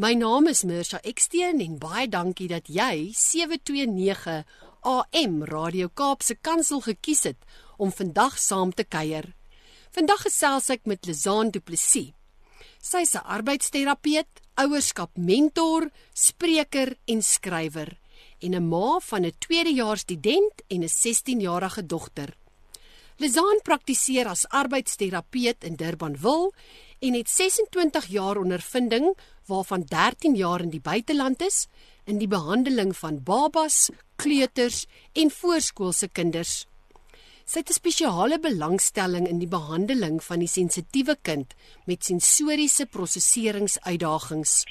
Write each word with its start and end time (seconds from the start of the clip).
My 0.00 0.14
naam 0.16 0.46
is 0.48 0.62
Mirsha 0.64 1.02
Eksteen 1.04 1.58
en 1.60 1.74
baie 1.76 2.06
dankie 2.08 2.46
dat 2.48 2.64
jy 2.72 3.10
729 3.12 4.38
AM 4.88 5.34
Radio 5.44 5.90
Kaapse 5.92 6.38
Kansel 6.40 6.80
gekies 6.80 7.26
het 7.28 7.36
om 7.76 7.92
vandag 7.92 8.38
saam 8.40 8.72
te 8.72 8.86
kuier. 8.88 9.34
Vandag 9.92 10.24
gesels 10.24 10.70
ek 10.72 10.88
met 10.88 11.04
Lizaan 11.04 11.52
Du 11.52 11.60
Plessis. 11.60 12.14
Sy's 12.80 13.12
'n 13.14 13.20
arbeidsterapeut, 13.36 14.40
ouerskap 14.56 15.10
mentor, 15.16 15.90
spreker 16.14 16.96
en 17.04 17.20
skrywer 17.22 17.98
en 18.40 18.54
'n 18.54 18.68
ma 18.68 18.98
van 18.98 19.26
'n 19.26 19.36
tweedejaars 19.38 20.00
student 20.00 20.62
en 20.68 20.82
'n 20.82 20.88
16-jarige 20.88 21.86
dogter. 21.86 22.32
Lizaan 23.18 23.60
praktiseer 23.62 24.26
as 24.26 24.48
arbeidsterapeut 24.48 25.64
in 25.64 25.76
Durbanville 25.76 26.50
en 27.00 27.14
het 27.14 27.28
26 27.28 28.06
jaar 28.06 28.36
ondervinding 28.36 29.14
waarvan 29.46 29.84
13 29.88 30.34
jaar 30.36 30.60
in 30.60 30.70
die 30.70 30.80
buiteland 30.80 31.42
is 31.42 31.66
in 32.04 32.18
die 32.18 32.28
behandeling 32.28 32.96
van 32.96 33.22
babas, 33.22 33.90
kleuters 34.16 34.86
en 35.12 35.30
voorskoolse 35.30 36.08
kinders. 36.08 36.66
Sy 37.44 37.58
het 37.58 37.70
'n 37.70 37.80
spesiale 37.80 38.38
belangstelling 38.38 39.28
in 39.28 39.38
die 39.38 39.48
behandeling 39.48 40.22
van 40.22 40.38
die 40.38 40.48
sensitiewe 40.48 41.16
kind 41.22 41.54
met 41.86 42.04
sensoriese 42.04 42.86
prosesseringsuitdagings. 42.86 44.64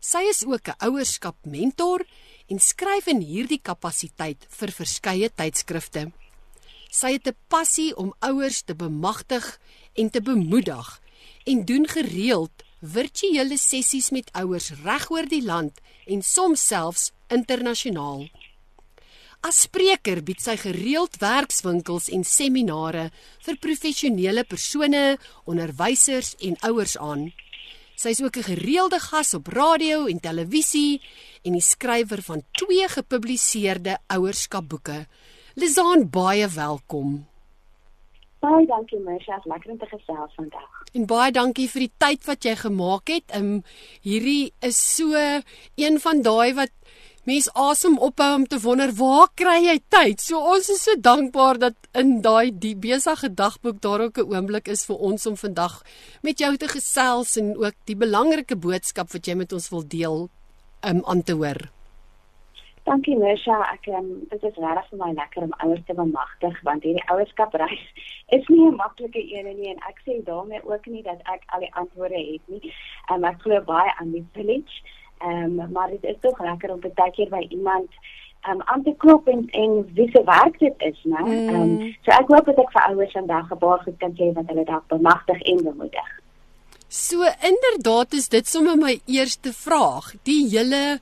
Sy 0.00 0.22
is 0.28 0.44
ook 0.44 0.68
'n 0.68 0.78
ouerskap 0.78 1.36
mentor 1.44 2.04
en 2.48 2.58
skryf 2.58 3.06
in 3.06 3.20
hierdie 3.20 3.60
kapasiteit 3.62 4.46
vir 4.48 4.70
verskeie 4.70 5.30
tydskrifte. 5.30 6.12
Sy 6.90 7.12
het 7.12 7.26
'n 7.28 7.36
passie 7.48 7.96
om 7.96 8.14
ouers 8.18 8.62
te 8.62 8.74
bemagtig 8.74 9.60
en 9.94 10.10
te 10.10 10.20
bemoedig 10.20 11.00
en 11.44 11.64
doen 11.64 11.88
gereeld 11.88 12.61
virtuele 12.82 13.56
sessies 13.58 14.10
met 14.10 14.30
ouers 14.34 14.72
regoor 14.82 15.28
die 15.30 15.42
land 15.46 15.78
en 16.10 16.22
soms 16.26 16.66
selfs 16.66 17.12
internasionaal. 17.30 18.26
As 19.42 19.64
spreker 19.66 20.20
bied 20.22 20.42
sy 20.42 20.56
gereeld 20.58 21.16
werkswinkels 21.22 22.08
en 22.14 22.22
seminare 22.26 23.08
vir 23.46 23.58
professionele 23.62 24.44
persone, 24.46 25.16
onderwysers 25.50 26.36
en 26.42 26.58
ouers 26.68 26.96
aan. 26.98 27.30
Sy 27.96 28.14
is 28.14 28.22
ook 28.22 28.36
'n 28.36 28.50
gereelde 28.50 29.00
gas 29.00 29.34
op 29.34 29.46
radio 29.46 30.06
en 30.06 30.20
televisie 30.20 31.00
en 31.42 31.52
die 31.52 31.60
skrywer 31.62 32.22
van 32.22 32.42
twee 32.52 32.88
gepubliseerde 32.88 33.98
ouerskapboeke. 34.06 35.06
Lizaan, 35.54 36.10
baie 36.10 36.48
welkom. 36.48 37.31
Baie 38.42 38.66
dankie 38.66 38.98
Mersha, 38.98 39.36
lekker 39.46 39.70
om 39.70 39.78
te 39.78 39.86
gesels 39.86 40.32
vandag. 40.34 40.70
En 40.98 41.04
baie 41.06 41.30
dankie 41.30 41.68
vir 41.70 41.84
die 41.84 41.92
tyd 42.02 42.24
wat 42.26 42.42
jy 42.42 42.56
gemaak 42.58 43.12
het. 43.12 43.34
Um 43.38 43.60
hierdie 44.02 44.50
is 44.66 44.80
so 44.82 45.14
een 45.78 45.98
van 46.02 46.24
daai 46.26 46.50
wat 46.56 46.72
mens 47.30 47.46
asem 47.54 48.00
ophou 48.02 48.32
om 48.40 48.46
te 48.50 48.58
wonder 48.64 48.90
waar 48.98 49.28
kry 49.38 49.60
jy 49.68 49.76
tyd? 49.94 50.24
So 50.24 50.40
ons 50.54 50.72
is 50.74 50.82
so 50.82 50.98
dankbaar 50.98 51.60
dat 51.62 51.78
in 51.94 52.16
daai 52.24 52.50
die 52.64 52.74
besige 52.74 53.30
dagboek 53.30 53.78
daar 53.80 54.08
ook 54.08 54.18
'n 54.18 54.34
oomblik 54.34 54.66
is 54.74 54.82
vir 54.90 54.98
ons 54.98 55.26
om 55.26 55.36
vandag 55.36 55.82
met 56.22 56.38
jou 56.38 56.56
te 56.56 56.66
gesels 56.66 57.36
en 57.36 57.54
ook 57.56 57.76
die 57.86 57.96
belangrike 57.96 58.56
boodskap 58.56 59.12
wat 59.12 59.26
jy 59.26 59.34
met 59.34 59.52
ons 59.52 59.70
wil 59.70 59.86
deel 59.86 60.28
um 60.82 61.02
aan 61.06 61.22
te 61.22 61.32
hoor. 61.32 61.70
Dankie 62.84 63.14
Mersha, 63.14 63.60
ek 63.70 63.86
um, 63.94 64.08
dit 64.30 64.42
is 64.42 64.56
regtig 64.58 64.88
vir 64.90 64.98
my 64.98 65.12
lekker 65.14 65.44
om 65.46 65.52
ouers 65.62 65.82
te 65.86 65.94
bemagtig 65.94 66.56
want 66.66 66.82
hierdie 66.82 67.04
ouerskapreis 67.14 67.84
is 68.36 68.48
nie 68.48 68.64
'n 68.66 68.74
maklike 68.80 69.22
een 69.22 69.46
nie 69.58 69.70
en 69.74 69.78
ek 69.90 70.02
sê 70.06 70.18
daarmee 70.26 70.64
ook 70.66 70.86
nie 70.86 71.02
dat 71.02 71.20
ek 71.34 71.46
al 71.54 71.62
die 71.62 71.74
antwoorde 71.82 72.18
het 72.18 72.42
nie. 72.46 72.72
Um, 73.12 73.24
ek 73.24 73.38
glo 73.44 73.60
baie 73.68 73.92
aan 74.00 74.10
die 74.16 74.26
village. 74.34 74.82
Ehm 75.22 75.60
um, 75.60 75.72
maar 75.72 75.94
dit 75.94 76.04
is 76.04 76.18
tog 76.20 76.40
lekker 76.40 76.72
om 76.72 76.80
baie 76.80 77.12
keer 77.14 77.30
by 77.30 77.46
iemand 77.50 77.90
ehm 78.42 78.58
um, 78.58 78.62
aan 78.66 78.82
te 78.82 78.94
klop 78.98 79.28
en 79.28 79.46
en 79.50 79.78
wie 79.94 80.10
se 80.10 80.24
werk 80.24 80.58
dit 80.58 80.74
is, 80.90 80.98
né? 81.04 81.22
Ehm 81.22 81.54
mm. 81.54 81.62
um, 81.62 81.96
so 82.02 82.10
ek 82.10 82.28
hoop 82.34 82.50
dat 82.50 82.58
ek 82.58 82.72
vir 82.74 82.86
ouers 82.88 83.12
vandag 83.12 83.50
'n 83.50 83.58
paar 83.58 83.80
goed 83.84 83.98
kan 83.98 84.14
sê 84.18 84.32
wat 84.34 84.48
hulle 84.50 84.64
dalk 84.64 84.86
bemagtig 84.88 85.40
en 85.42 85.62
bemoedig. 85.70 86.10
So 86.88 87.22
inderdaad 87.50 88.12
is 88.12 88.28
dit 88.28 88.46
sommer 88.46 88.76
my 88.76 89.00
eerste 89.06 89.52
vraag. 89.52 90.12
Die 90.22 90.48
hele 90.48 90.98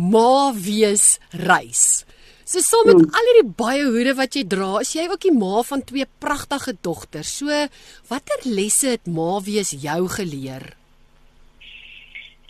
ma 0.00 0.52
wees 0.56 1.18
reis. 1.46 2.04
So 2.50 2.58
saam 2.64 2.88
met 2.88 2.98
hmm. 2.98 3.14
al 3.14 3.28
hierdie 3.28 3.52
baie 3.60 3.84
hoede 3.86 4.16
wat 4.18 4.34
jy 4.34 4.42
dra, 4.50 4.80
is 4.82 4.90
jy 4.96 5.04
ook 5.06 5.22
die 5.22 5.34
ma 5.36 5.60
van 5.68 5.84
twee 5.86 6.06
pragtige 6.22 6.74
dogters. 6.82 7.30
So 7.38 7.62
watter 8.10 8.42
lesse 8.48 8.96
het 8.96 9.06
ma 9.06 9.38
wees 9.46 9.70
jou 9.84 10.00
geleer? 10.16 10.72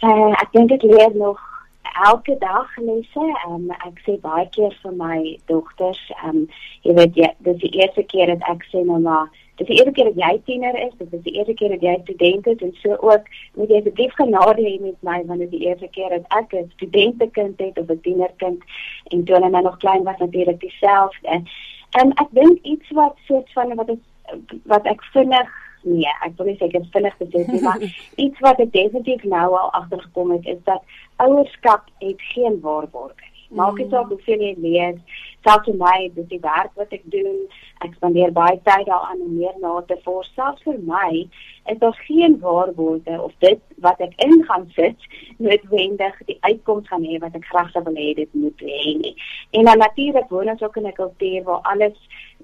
Uh, 0.00 0.32
ek 0.40 0.54
dink 0.56 0.72
ek 0.78 0.86
leer 0.88 1.12
nog 1.20 1.42
elke 2.06 2.38
dag 2.40 2.70
lesse. 2.80 3.26
Um, 3.44 3.68
ek 3.84 4.00
sê 4.06 4.16
baie 4.22 4.46
keer 4.54 4.72
vir 4.80 4.96
my 4.96 5.18
dogters, 5.50 6.00
um, 6.24 6.46
jy 6.86 6.96
weet 6.96 7.20
jy, 7.20 7.28
dis 7.44 7.60
die 7.66 7.74
eerste 7.82 8.06
keer 8.08 8.32
dat 8.32 8.46
ek 8.54 8.64
sê 8.72 8.80
nou 8.86 9.02
maar 9.04 9.28
Dit 9.60 9.68
is 9.68 9.76
die 9.76 9.78
eerste 9.84 9.92
keer 9.92 10.08
dat 10.08 10.20
jy 10.24 10.40
tiener 10.44 10.76
is, 10.80 10.92
dit 10.98 11.12
is 11.12 11.22
die 11.22 11.32
eerste 11.36 11.54
keer 11.54 11.72
dat 11.74 11.82
jy 11.84 11.96
student 12.02 12.46
is 12.46 12.62
en 12.64 12.70
so 12.80 12.96
ook 13.04 13.26
moet 13.60 13.68
jy 13.68 13.80
asseblief 13.82 14.14
genade 14.16 14.62
hê 14.64 14.78
met 14.80 14.96
my 15.04 15.18
want 15.28 15.42
dit 15.44 15.50
is 15.50 15.58
die 15.58 15.66
eerste 15.68 15.88
keer 15.96 16.14
dat 16.14 16.24
ek 16.38 16.54
'n 16.56 16.70
studentekind 16.76 17.60
het 17.60 17.78
of 17.78 17.90
'n 17.92 18.00
tienerkind 18.00 18.62
en 19.12 19.24
toe 19.24 19.34
hulle 19.36 19.60
nog 19.60 19.76
klein 19.76 20.04
was 20.08 20.18
natuurlik 20.18 20.60
dieselfde. 20.60 21.42
En 21.90 22.12
ek 22.24 22.30
dink 22.30 22.58
iets 22.62 22.90
wat 22.90 23.16
soort 23.28 23.52
van 23.52 23.74
wat 23.74 23.88
is 23.88 24.02
wat 24.64 24.86
ek 24.86 25.04
vinnig 25.12 25.50
nee, 25.82 26.12
ek 26.24 26.36
wil 26.36 26.46
nie 26.46 26.56
sê 26.56 26.68
ek 26.68 26.80
is 26.80 26.92
vinnig 26.94 27.16
gesê 27.20 27.44
nie, 27.46 27.62
maar 27.64 27.80
iets 28.24 28.40
wat 28.44 28.60
ek 28.60 28.72
definitief 28.72 29.24
nou 29.24 29.48
al 29.56 29.72
agtergekom 29.72 30.30
het 30.36 30.46
is 30.46 30.62
dat 30.64 30.82
ouerskap 31.16 31.88
het 31.98 32.22
geen 32.32 32.60
waarborge 32.60 33.29
Maak 33.50 33.76
dit 33.76 33.90
saak 33.90 34.12
hoeveel 34.12 34.42
jy 34.44 34.54
lees, 34.62 34.98
selfs 35.44 35.66
vir 35.66 35.78
my, 35.80 35.96
dis 36.14 36.28
die 36.30 36.40
werk 36.44 36.70
wat 36.78 36.92
ek 36.94 37.06
doen. 37.10 37.38
Ek 37.84 37.94
spandeer 37.96 38.30
baie 38.36 38.58
tyd 38.66 38.86
daaraan 38.86 39.22
om 39.24 39.32
meer 39.38 39.56
na 39.62 39.80
te 39.88 39.96
vors. 40.04 40.28
Selfs 40.36 40.62
vir 40.66 40.78
my 40.86 41.24
is 41.70 41.78
daar 41.80 41.96
geen 42.06 42.36
waarborge 42.42 43.16
of 43.20 43.32
dit 43.44 43.60
wat 43.84 44.00
ek 44.04 44.14
in 44.24 44.44
gaan 44.48 44.66
sit 44.76 45.08
noodwendig 45.38 46.16
die 46.28 46.38
uitkoms 46.46 46.88
gaan 46.88 47.04
hê 47.06 47.18
wat 47.22 47.36
ek 47.38 47.46
graag 47.50 47.70
sou 47.74 47.82
wil 47.86 47.98
hê 47.98 48.12
dit 48.18 48.38
moet 48.38 48.64
hê 48.66 48.94
nie. 49.00 49.14
En 49.56 49.68
dan 49.70 49.82
natuurlik 49.82 50.30
woon 50.34 50.50
ons 50.54 50.62
ook 50.62 50.76
in 50.76 50.86
'n 50.86 50.98
kultuur 50.98 51.42
waar 51.48 51.62
alles 51.72 51.98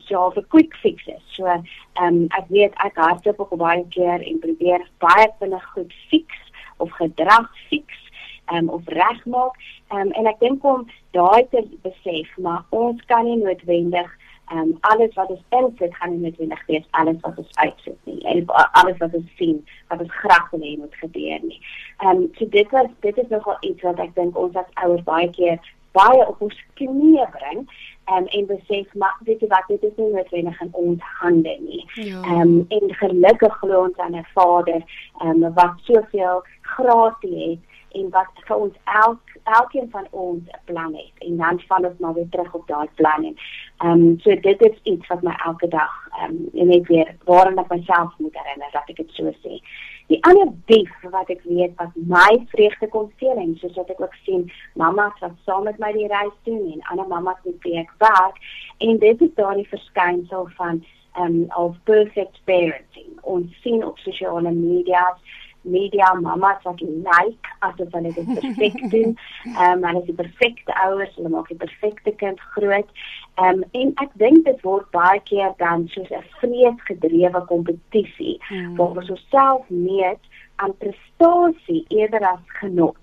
so 0.09 0.31
vir 0.31 0.45
quick 0.49 0.75
fixes. 0.83 1.22
So, 1.37 1.47
ehm 1.47 1.62
um, 2.03 2.27
ek 2.39 2.49
weet 2.49 2.75
ek 2.84 2.97
hardloop 2.97 3.41
ook 3.41 3.56
baie 3.56 3.84
keer 3.91 4.21
en 4.22 4.39
probeer 4.39 4.89
baie 4.99 5.28
vinnig 5.39 5.65
goed 5.75 5.93
fix 6.11 6.34
of 6.78 6.91
gedrag 6.91 7.50
fix 7.69 8.06
um, 8.53 8.69
of 8.69 8.83
regmaak. 8.87 9.55
Um, 9.93 10.11
en 10.11 10.27
ek 10.27 10.39
dink 10.41 10.65
om 10.65 10.87
daai 11.17 11.47
te 11.51 11.65
besef, 11.83 12.31
maar 12.37 12.65
ons 12.71 13.03
kan 13.11 13.25
nie 13.25 13.39
noodwendig 13.43 14.11
um, 14.53 14.77
alles 14.81 15.15
wat 15.15 15.29
ons 15.29 15.43
insit 15.49 15.95
gaan 15.95 16.11
nie 16.11 16.27
noodwendig 16.27 16.67
wees 16.67 16.84
alles 16.91 17.17
wat 17.21 17.39
ons 17.39 17.57
uitsit 17.62 17.99
nie. 18.05 18.21
En 18.25 18.45
alles 18.73 18.99
wat 18.99 19.15
ons 19.15 19.33
sien, 19.37 19.59
wat 19.89 20.01
ons 20.01 20.15
graag 20.23 20.51
wil 20.51 20.61
hê 20.67 20.77
moet 20.79 21.01
gebeur 21.03 21.43
nie. 21.43 21.61
Ehm 22.03 22.23
um, 22.23 22.29
so 22.39 22.49
dit 22.49 22.71
was 22.71 22.93
dit 23.01 23.19
is 23.19 23.29
nogal 23.29 23.57
iets 23.61 23.83
wat 23.83 24.01
ek 24.03 24.15
dink 24.15 24.39
ons 24.39 24.57
as 24.57 24.71
ouers 24.84 25.05
baie 25.09 25.31
keer 25.39 25.60
baie 25.97 26.25
op 26.28 26.42
ons 26.45 26.57
knieë 26.77 27.27
bring 27.33 27.63
um, 28.13 28.27
en 28.27 28.49
besef 28.51 28.91
maar 29.01 29.15
weet 29.28 29.41
jy 29.41 29.49
wat 29.53 29.71
dit 29.72 29.87
is 29.89 29.95
nie 29.97 30.10
noodwendig 30.13 30.60
in 30.66 30.75
ons 30.83 31.07
hande 31.21 31.57
nie. 31.63 31.84
Ehm 31.97 32.10
ja. 32.10 32.42
um, 32.42 32.59
en 32.69 32.99
gelukkig 33.03 33.57
glo 33.63 33.87
ons 33.89 34.04
aan 34.04 34.19
'n 34.19 34.28
Vader 34.34 34.83
ehm 34.83 35.42
um, 35.42 35.54
wat 35.54 35.81
soveel 35.89 36.45
grasie 36.60 37.39
het 37.42 37.75
en 37.92 38.10
wat 38.10 38.44
vir 38.48 38.56
ons 38.56 38.74
elk 38.84 39.34
elkeen 39.47 39.91
van 39.91 40.06
ons 40.10 40.42
'n 40.42 40.65
plan 40.65 40.94
het. 40.94 41.12
En 41.18 41.36
dan 41.36 41.60
val 41.60 41.84
ons 41.91 41.98
maar 41.98 42.15
weer 42.15 42.28
terug 42.30 42.54
op 42.54 42.66
daai 42.66 42.88
plan 42.94 43.24
en 43.24 43.36
ehm 43.77 43.91
um, 43.91 44.18
so 44.21 44.41
dit 44.41 44.62
is 44.62 44.78
iets 44.83 45.06
wat 45.06 45.22
my 45.22 45.34
elke 45.44 45.68
dag 45.68 46.09
ehm 46.21 46.48
um, 46.54 46.68
net 46.68 46.86
weer 46.86 47.15
waaraan 47.24 47.59
ek 47.59 47.68
myself 47.68 48.15
moet 48.18 48.34
herinner 48.34 48.71
dat 48.72 48.88
ek 48.88 48.97
dit 48.97 49.10
so 49.10 49.33
sê. 49.42 49.60
Die 50.06 50.24
ander 50.24 50.48
dief 50.65 50.92
wat 51.10 51.28
ek 51.28 51.42
weet 51.42 51.74
wat 51.77 51.94
my 51.94 52.47
vreugde 52.48 52.88
kon 52.88 53.12
steel 53.15 53.36
en 53.36 53.56
soos 53.59 53.74
wat 53.74 53.91
ek 53.91 54.00
ook 54.00 54.15
sien 54.24 54.53
mamma's 54.74 55.18
wat 55.21 55.32
saam 55.44 55.65
met 55.65 55.78
my 55.78 55.92
die 55.92 56.06
reis 56.06 56.36
doen 56.42 56.72
en 56.72 56.86
ander 56.91 57.09
mamma's 57.09 57.42
met 57.44 57.62
wie 57.62 57.78
ek 57.78 57.92
werk. 57.98 58.36
En 58.78 58.98
dit 58.98 59.21
is 59.21 59.34
daardie 59.34 59.68
verskynsel 59.68 60.48
van 60.56 60.84
ehm 61.15 61.24
um, 61.24 61.47
of 61.56 61.77
perfect 61.84 62.41
parenting. 62.44 63.10
Ons 63.22 63.60
sien 63.60 63.84
op 63.84 63.98
sosiale 63.98 64.50
media 64.50 65.16
media 65.66 66.15
mamas 66.15 66.63
wat 66.63 66.80
like 66.80 67.54
asof 67.66 67.92
hulle 67.92 68.13
dit 68.15 68.28
perfek 68.39 68.78
doen. 68.95 69.16
Ehm 69.45 69.72
um, 69.72 69.84
hulle 69.89 70.01
is 70.01 70.10
die 70.10 70.18
perfekte 70.22 70.77
ouers, 70.84 71.15
hulle 71.18 71.33
maak 71.34 71.48
die 71.53 71.59
perfekte 71.65 72.15
kind 72.22 72.41
groot. 72.54 72.91
Ehm 73.34 73.63
um, 73.63 73.65
en 73.80 73.92
ek 74.04 74.15
dink 74.22 74.45
dit 74.48 74.63
word 74.68 74.91
baie 74.97 75.21
keer 75.30 75.54
dan 75.63 75.89
soos 75.95 76.10
'n 76.10 76.24
vreesgedrewe 76.41 77.42
kompetisie 77.53 78.36
hmm. 78.48 78.77
waar 78.77 79.03
ons 79.03 79.10
osself 79.18 79.68
meet 79.68 80.22
aan 80.57 80.77
prestasie 80.83 81.84
eerder 81.89 82.24
as 82.33 82.45
genot. 82.60 83.03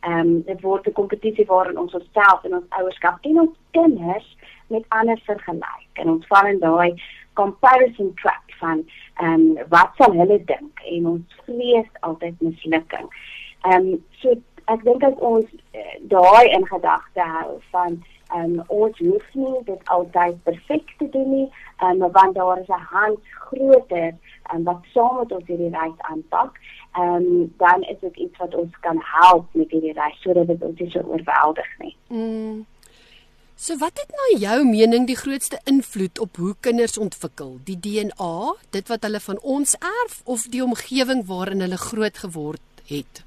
Ehm 0.00 0.20
um, 0.20 0.42
dit 0.42 0.60
word 0.60 0.86
'n 0.86 0.98
kompetisie 1.00 1.46
waarin 1.46 1.78
ons 1.78 1.94
onsself 1.94 2.44
en 2.44 2.54
ons 2.60 2.78
ouerskap 2.80 3.18
en 3.22 3.40
ons 3.40 3.56
kinders 3.70 4.36
met 4.66 4.84
ander 4.88 5.20
vergelyk 5.24 5.92
en 6.02 6.10
ons 6.10 6.26
val 6.26 6.46
in 6.46 6.58
daai 6.58 6.92
comparison 7.40 8.14
trap 8.22 8.54
van 8.62 8.84
ehm 9.14 9.32
um, 9.32 9.66
wat 9.74 9.90
sal 9.98 10.12
hulle 10.20 10.38
dink 10.52 10.84
en 10.94 11.10
ons 11.14 11.42
vrees 11.46 11.90
altyd 12.08 12.46
mislukking. 12.46 13.10
Ehm 13.68 13.90
um, 13.92 14.04
so 14.22 14.36
ek 14.74 14.84
dink 14.86 15.04
as 15.08 15.18
ons 15.32 15.46
uh, 15.80 15.96
daai 16.14 16.46
in 16.56 16.66
gedagte 16.72 17.28
hou 17.36 17.58
van 17.74 18.00
ehm 18.30 18.58
um, 18.58 18.64
ons 18.82 18.98
hoef 18.98 19.30
nie 19.34 19.62
dit 19.70 19.94
altyd 19.96 20.42
perfek 20.48 20.92
te 20.98 21.08
doen 21.16 21.30
nie, 21.36 21.48
ehm 21.78 22.02
um, 22.02 22.12
want 22.18 22.34
daar 22.40 22.60
is 22.60 22.74
'n 22.78 22.88
hand 22.94 23.32
groter 23.46 24.12
um, 24.54 24.64
wat 24.64 24.84
saam 24.94 25.16
met 25.16 25.32
ons 25.32 25.46
hierdie 25.46 25.70
reis 25.76 25.98
aanpak. 25.98 26.58
Ehm 26.92 27.14
um, 27.14 27.54
dan 27.56 27.82
is 27.82 28.00
dit 28.00 28.16
iets 28.16 28.38
wat 28.38 28.54
ons 28.54 28.80
kan 28.80 28.98
help 29.12 29.46
met 29.52 29.70
hierdie 29.70 29.96
reis 30.02 30.20
sodat 30.22 30.46
dit 30.46 30.62
ons 30.62 30.78
nie 30.80 30.90
so 30.90 31.00
oorweldig 31.00 31.72
nie. 31.78 31.96
Mm. 32.08 32.66
So 33.60 33.76
wat 33.76 33.98
het 34.00 34.08
na 34.16 34.26
jou 34.40 34.64
mening 34.64 35.02
die 35.06 35.16
grootste 35.20 35.58
invloed 35.68 36.18
op 36.18 36.36
hoe 36.36 36.54
kinders 36.64 36.98
ontwikkel? 36.98 37.58
Die 37.64 37.76
DNA, 37.76 38.36
dit 38.72 38.86
wat 38.88 39.02
hulle 39.04 39.20
van 39.20 39.40
ons 39.54 39.74
erf 39.84 40.14
of 40.24 40.46
die 40.54 40.62
omgewing 40.64 41.26
waarin 41.28 41.60
hulle 41.60 41.76
groot 41.76 42.22
geword 42.22 42.80
het? 42.88 43.20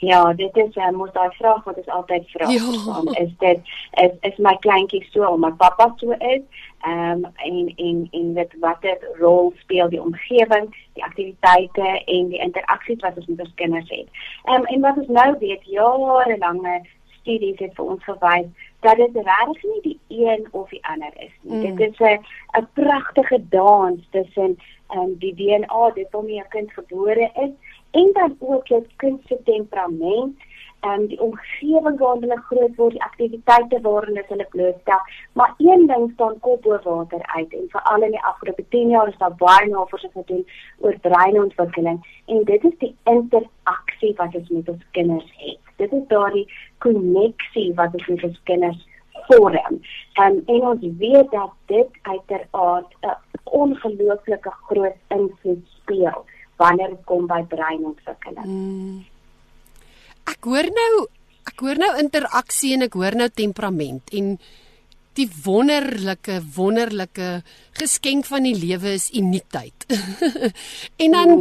Ja, 0.00 0.22
dit 0.32 0.56
is 0.56 0.76
uh, 0.76 0.88
mos 0.96 1.12
daai 1.12 1.28
vraag 1.36 1.66
wat 1.68 1.76
ons 1.82 1.90
altyd 1.96 2.30
vra. 2.32 2.48
Ja. 2.48 2.70
Um, 2.96 3.10
is 3.20 3.34
dit 3.42 3.68
is 4.04 4.14
is 4.30 4.38
my 4.38 4.54
kleintjie 4.64 5.02
so 5.10 5.26
of 5.28 5.36
my 5.44 5.50
pappa 5.52 5.90
so 6.00 6.16
is? 6.16 6.64
Ehm 6.88 7.26
um, 7.26 7.26
en 7.36 7.74
en 7.76 7.98
en 8.10 8.32
wat 8.38 8.56
watter 8.64 9.04
rol 9.18 9.52
speel 9.58 9.92
die 9.92 10.00
omgewing, 10.00 10.70
die 10.96 11.04
aktiwiteite 11.04 11.90
en 12.06 12.32
die 12.32 12.40
interaksies 12.40 13.04
wat 13.04 13.20
ons 13.20 13.28
met 13.28 13.44
ons 13.44 13.52
kinders 13.60 13.92
het? 13.92 14.08
Ehm 14.46 14.62
um, 14.62 14.64
en 14.64 14.88
wat 14.88 15.04
ons 15.04 15.12
nou 15.20 15.28
weet, 15.44 15.70
jarelange 15.76 16.80
studies 17.20 17.60
het 17.60 17.76
vir 17.76 17.84
ons 17.84 18.04
gewys 18.08 18.68
dat 18.80 18.96
dit 18.96 19.14
regtig 19.14 19.62
nie 19.62 19.80
die 19.82 19.98
een 20.08 20.48
of 20.50 20.68
die 20.68 20.84
ander 20.86 21.12
is 21.16 21.32
nie. 21.40 21.70
Mm. 21.70 21.76
Dit 21.76 21.92
is 21.92 21.98
'n 21.98 22.20
'n 22.58 22.68
pragtige 22.72 23.48
dans 23.48 24.08
tussen 24.10 24.58
um, 24.94 25.16
die 25.18 25.34
DNA 25.34 25.90
dit 25.90 26.06
waarmee 26.10 26.40
'n 26.40 26.48
kind 26.48 26.72
gebore 26.72 27.30
is 27.34 27.50
en 27.90 28.10
dan 28.12 28.36
ook 28.38 28.66
jou 28.66 28.86
kind 28.96 29.20
se 29.26 29.42
temperament 29.44 30.38
en 30.80 31.06
die 31.06 31.20
omgewing 31.20 31.98
waarin 31.98 32.22
hulle 32.22 32.42
groot 32.48 32.76
word, 32.76 32.90
die 32.96 33.02
aktiwiteite 33.02 33.80
waarin 33.80 34.22
hulle 34.28 34.46
blootstel. 34.50 35.00
Maar 35.32 35.54
een 35.58 35.86
ding 35.86 36.10
staan 36.14 36.38
kop 36.38 36.62
bo 36.62 36.78
water 36.84 37.20
uit 37.22 37.52
en 37.52 37.66
veral 37.68 38.02
in 38.02 38.10
die 38.16 38.24
afgelope 38.24 38.64
10 38.68 38.88
jaar 38.88 39.08
is 39.08 39.18
daar 39.18 39.34
baie 39.34 39.68
navorsing 39.68 40.12
gedoen 40.12 40.46
oor 40.78 40.98
breinontwikkeling 41.00 42.22
en 42.26 42.44
dit 42.44 42.64
is 42.64 42.78
die 42.78 42.94
interaksie 43.04 44.14
wat 44.16 44.34
ons 44.34 44.48
met 44.48 44.68
ons 44.68 44.86
kinders 44.90 45.32
het. 45.36 45.69
Dit 45.80 45.92
is 45.96 46.06
daardie 46.12 46.46
koneksie 46.84 47.70
wat 47.78 47.94
ons 47.96 48.08
met 48.12 48.24
ons 48.28 48.40
kinders 48.50 48.80
vorm. 49.28 49.80
En 50.24 50.42
en 50.46 50.66
ons 50.72 50.86
weet 50.98 51.30
dat 51.30 51.52
dit 51.72 51.88
uiteraard 52.02 52.90
'n 53.02 53.16
ongelooflike 53.44 54.52
groot 54.68 54.98
invloed 55.08 55.64
speel 55.80 56.24
wanneer 56.56 56.88
dit 56.88 57.04
kom 57.04 57.26
by 57.26 57.42
breinontwikkeling. 57.48 58.46
Mm. 58.46 59.04
Ek 60.24 60.44
hoor 60.44 60.68
nou 60.80 61.06
ek 61.50 61.60
hoor 61.64 61.78
nou 61.80 61.92
interaksie 61.98 62.74
en 62.76 62.82
ek 62.82 62.94
hoor 62.94 63.16
nou 63.16 63.28
temperament 63.28 64.12
en 64.12 64.38
die 65.18 65.28
wonderlike 65.44 66.38
wonderlike 66.54 67.42
geskenk 67.78 68.28
van 68.30 68.46
die 68.46 68.54
lewe 68.54 68.94
is 68.94 69.10
uniekheid. 69.16 69.86
en 71.02 71.16
dan 71.16 71.32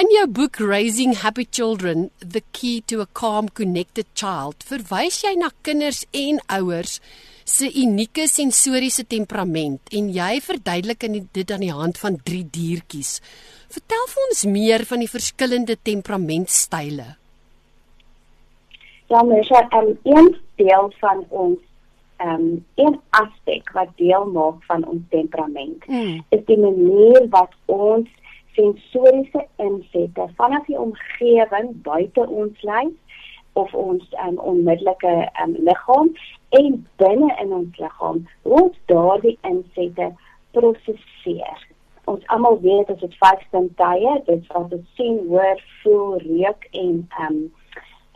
in 0.00 0.12
jou 0.14 0.26
boek 0.40 0.60
Raising 0.62 1.16
Happy 1.22 1.46
Children: 1.50 2.10
The 2.18 2.42
Key 2.52 2.82
to 2.86 3.00
a 3.04 3.08
Calm 3.12 3.50
Connected 3.52 4.06
Child 4.14 4.64
verwys 4.68 5.22
jy 5.24 5.34
na 5.36 5.52
kinders 5.62 6.04
en 6.16 6.40
ouers 6.46 6.98
se 7.48 7.68
unieke 7.80 8.26
sensoriese 8.28 9.06
temperament 9.08 9.92
en 9.96 10.10
jy 10.12 10.40
verduidelik 10.44 11.06
dit 11.32 11.52
aan 11.52 11.64
die 11.64 11.72
hand 11.72 12.00
van 12.00 12.18
drie 12.24 12.44
diertjies. 12.44 13.18
Vertel 13.72 14.04
vir 14.12 14.26
ons 14.28 14.44
meer 14.48 14.84
van 14.88 15.04
die 15.04 15.10
verskillende 15.10 15.76
temperamentstyle. 15.84 17.08
Ja, 19.08 19.22
mens 19.22 19.48
het 19.48 19.72
'n 19.72 19.96
een 20.04 20.36
deel 20.56 20.92
van 21.00 21.24
ons 21.28 21.58
ehm 22.18 22.30
um, 22.34 22.64
een 22.74 23.00
aspek 23.10 23.70
wat 23.72 23.88
deel 23.96 24.24
maak 24.34 24.64
van 24.66 24.86
ons 24.86 25.02
temperament. 25.08 25.86
Mm. 25.86 26.24
Is 26.28 26.44
die 26.44 26.58
manier 26.58 27.26
wat 27.30 27.54
ons 27.66 28.08
sensoriese 28.58 29.46
insette 29.56 30.28
vanaf 30.36 30.66
die 30.66 30.78
omgewing 30.78 31.70
buite 31.82 32.26
ons 32.28 32.62
lyf 32.62 33.22
of 33.52 33.74
ons 33.74 34.04
um, 34.26 34.38
onmiddellike 34.38 35.14
um, 35.42 35.54
liggaam 35.68 36.10
en 36.58 36.86
binne 36.96 37.30
in 37.42 37.52
ons 37.52 37.78
liggaam 37.78 38.24
hoe 38.42 38.66
daardie 38.90 39.38
insette 39.50 40.12
prosesseer. 40.56 41.66
Ons 42.04 42.26
almal 42.34 42.60
weet 42.64 42.90
as 42.90 43.00
dit 43.04 43.16
vyf 43.20 43.46
sintuie, 43.52 44.14
dit 44.26 44.52
wat 44.54 44.72
ons 44.72 44.92
sien, 44.96 45.18
hoor, 45.28 45.64
voel, 45.82 46.18
reuk 46.26 46.68
en 46.72 46.94
ehm 47.22 47.32
um, 47.32 47.40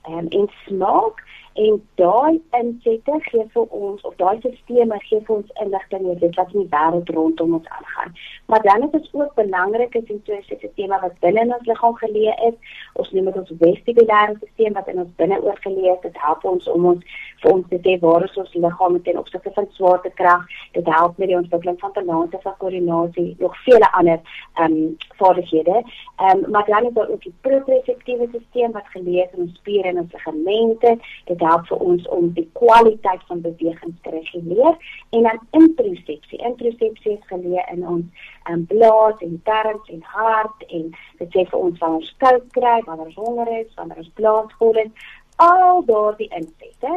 um, 0.08 0.26
en 0.28 0.48
smaak 0.66 1.22
en 1.54 1.88
daai 1.94 2.40
insette 2.58 3.18
gee 3.28 3.44
vir 3.54 3.74
ons 3.78 4.02
of 4.08 4.14
daai 4.16 4.38
stelsels 4.38 5.00
gee 5.08 5.20
vir 5.26 5.36
ons 5.36 5.50
inligting 5.64 6.06
oor 6.08 6.18
dit 6.20 6.36
wat 6.40 6.54
in 6.54 6.64
die 6.64 6.72
wêreld 6.74 7.10
rondom 7.16 7.54
ons 7.58 7.68
aangaan. 7.68 8.14
Maar 8.46 8.62
dan 8.62 8.82
is 8.86 8.90
dit 8.90 9.08
ook 9.12 9.34
belangrik 9.34 9.96
as 9.96 10.04
dit 10.04 10.16
'n 10.16 10.22
stelsel 10.22 11.00
wat 11.00 11.20
binne 11.20 11.40
in 11.40 11.54
ons 11.54 11.66
liggaam 11.66 11.96
geleë 11.96 12.34
is. 12.48 12.56
Ons 12.94 13.10
noem 13.12 13.24
dit 13.24 13.38
ons 13.38 13.52
vestibulêre 13.58 14.36
stelsel 14.36 14.72
wat 14.72 14.88
in 14.88 14.98
ons 14.98 15.14
binneoor 15.16 15.58
geleë 15.66 15.94
is. 15.94 16.02
Dit 16.02 16.16
help 16.26 16.44
ons 16.44 16.68
om 16.68 16.86
ons 16.86 17.04
vir 17.42 17.52
ons 17.52 17.66
te 17.68 17.78
sê 17.84 17.98
waar 18.00 18.24
is 18.24 18.36
ons 18.36 18.54
liggaam 18.54 19.02
ten 19.02 19.18
opsigte 19.18 19.50
van 19.54 19.66
swaartekrag. 19.70 20.46
Dit 20.72 20.86
help 20.86 21.18
met 21.18 21.28
die 21.28 21.36
ontwikkeling 21.36 21.78
van 21.80 21.92
balans 21.92 22.32
en 22.32 22.40
koördinasie, 22.58 23.36
nog 23.38 23.56
vele 23.64 23.92
ander 23.92 24.20
ehm 24.54 24.72
um, 24.72 24.96
vaardighede. 25.16 25.82
Ehm 26.16 26.44
um, 26.44 26.50
maar 26.50 26.66
dan 26.66 26.86
is 26.86 26.92
daar 26.92 27.08
ook 27.08 27.22
die 27.22 27.34
proprioseptiewe 27.40 28.28
stelsel 28.28 28.72
wat 28.72 28.86
geleë 28.94 29.24
is 29.24 29.32
in 29.36 29.40
ons 29.40 29.54
spiere 29.54 29.88
en 29.88 29.98
ons 29.98 30.12
ligamente. 30.12 30.98
Dit 31.24 31.40
help 31.46 31.66
vir 31.70 31.84
ons 31.86 32.08
om 32.16 32.28
die 32.36 32.46
kwaliteit 32.58 33.22
van 33.28 33.40
beweging 33.44 33.94
te 34.02 34.10
reguleer 34.14 34.76
en 35.10 35.28
dan 35.28 35.40
introsepsie. 35.60 36.40
Introsepsie 36.50 37.16
is 37.16 37.30
geleë 37.30 37.64
in 37.74 37.86
ons 37.94 38.28
um, 38.50 38.66
blaas 38.70 39.22
en 39.26 39.38
darmes 39.48 39.94
en 39.94 40.02
hart 40.14 40.66
en 40.68 40.90
dit 41.18 41.36
sê 41.36 41.46
vir 41.50 41.58
ons 41.58 41.80
wanneer 41.80 42.02
ons 42.02 42.14
koud 42.24 42.46
kry, 42.58 42.76
wanneer 42.86 43.10
ons 43.10 43.22
honger 43.24 43.54
is, 43.60 43.72
wanneer 43.78 44.04
ons 44.04 44.14
blaas 44.20 44.58
vol 44.60 44.82
is, 44.84 45.08
al 45.42 45.82
daardie 45.88 46.30
insette 46.38 46.92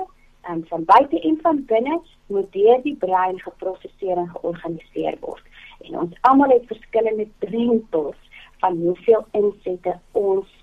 um, 0.50 0.62
van 0.70 0.86
buite 0.92 1.20
en 1.20 1.40
van 1.42 1.64
binne 1.72 2.00
moet 2.28 2.52
deur 2.54 2.82
die 2.84 2.96
brein 3.02 3.40
geprosesseer 3.42 4.18
en 4.18 4.30
georganiseer 4.38 5.18
word. 5.22 5.44
En 5.86 6.00
ons 6.06 6.22
almal 6.30 6.56
het 6.56 6.70
verskillende 6.72 7.28
drempels 7.46 8.20
van 8.64 8.78
hoeveel 8.82 9.26
insette 9.38 9.98
ons 10.12 10.55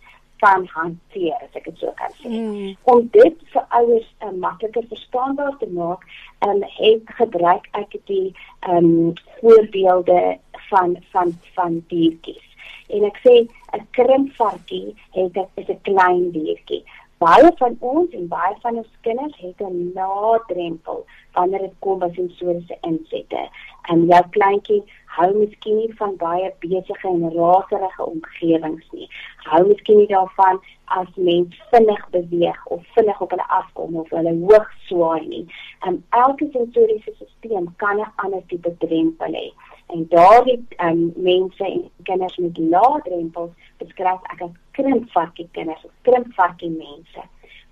kan 0.42 0.66
hanteer 0.74 1.34
as 1.38 1.58
ek 1.58 1.68
dit 1.70 1.82
so 1.82 1.92
kan 1.98 2.14
sê. 2.18 2.28
Mm. 2.28 2.70
Om 2.92 3.02
dit 3.14 3.42
vir 3.54 3.66
ouers 3.78 4.08
uh, 4.26 4.32
makliker 4.44 4.86
verstaanbaar 4.90 5.58
te 5.60 5.68
maak, 5.76 6.06
um, 6.46 6.62
het 6.78 7.12
gebruik 7.18 7.68
ek 7.82 7.98
die 8.10 8.32
ehm 8.68 8.88
um, 8.92 9.12
voorbeelde 9.40 10.22
van 10.70 10.96
van 11.12 11.36
van 11.54 11.78
diertjies. 11.92 12.48
En 12.92 13.06
ek 13.08 13.20
sê 13.24 13.34
'n 13.78 13.86
krimpvarkie 13.98 14.94
het 15.16 15.36
'n 15.36 15.48
is 15.60 15.68
'n 15.68 15.80
klein 15.88 16.30
diertjie. 16.34 16.82
Baie 17.22 17.50
van 17.58 17.76
ons 17.78 18.14
en 18.18 18.24
baie 18.30 18.54
van 18.62 18.78
ons 18.80 18.94
kinders 19.06 19.34
het 19.38 19.60
'n 19.62 19.92
lae 19.94 20.38
drempel 20.46 21.04
wanneer 21.34 21.60
dit 21.64 21.74
kom 21.84 21.98
by 21.98 22.08
sensoriese 22.14 22.76
insette. 22.88 23.42
En 23.90 24.06
jou 24.06 24.22
kleintjie 24.36 24.82
hou 25.16 25.28
miskien 25.34 25.76
nie 25.76 25.94
van 26.00 26.16
baie 26.16 26.48
besige 26.64 27.08
en 27.08 27.34
raserige 27.36 28.06
omgewings 28.06 28.88
nie. 28.92 29.08
Hou 29.50 29.62
miskien 29.68 29.96
nie 29.96 30.06
daarvan 30.14 30.58
as 30.84 31.10
mens 31.14 31.62
vinnig 31.70 32.02
beweeg 32.10 32.66
of 32.66 32.82
vinnig 32.94 33.20
op 33.20 33.30
hulle 33.30 33.48
afkom 33.48 33.96
of 33.96 34.10
hulle 34.10 34.34
hoog 34.40 34.72
swaai 34.88 35.26
nie. 35.26 35.46
En 35.80 36.04
elke 36.10 36.48
sensoriese 36.52 37.12
stelsel 37.14 37.68
kan 37.76 38.00
'n 38.00 38.12
ander 38.16 38.42
tipe 38.46 38.76
drempel 38.78 39.32
hê. 39.32 39.48
En 39.92 40.06
daardie 40.08 40.58
um, 40.80 41.12
mense 41.16 41.64
en 41.64 41.90
kinders 42.08 42.36
met 42.36 42.58
lae 42.58 43.00
drempels 43.04 43.52
beskryf 43.82 44.28
ek 44.34 44.44
as 44.46 44.54
krimpvarkie 44.78 45.48
kinders 45.52 45.84
of 45.84 45.92
krimpvarkie 46.08 46.70
mense. 46.72 47.24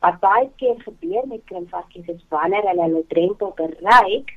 Wat 0.05 0.21
baie 0.21 0.49
keer 0.61 0.77
gebeur 0.85 1.27
met 1.29 1.45
krimpvarkies 1.49 2.13
is 2.13 2.25
wanneer 2.29 2.69
hulle 2.69 2.87
hulle 2.89 3.05
drempel 3.09 3.53
bereik, 3.57 4.35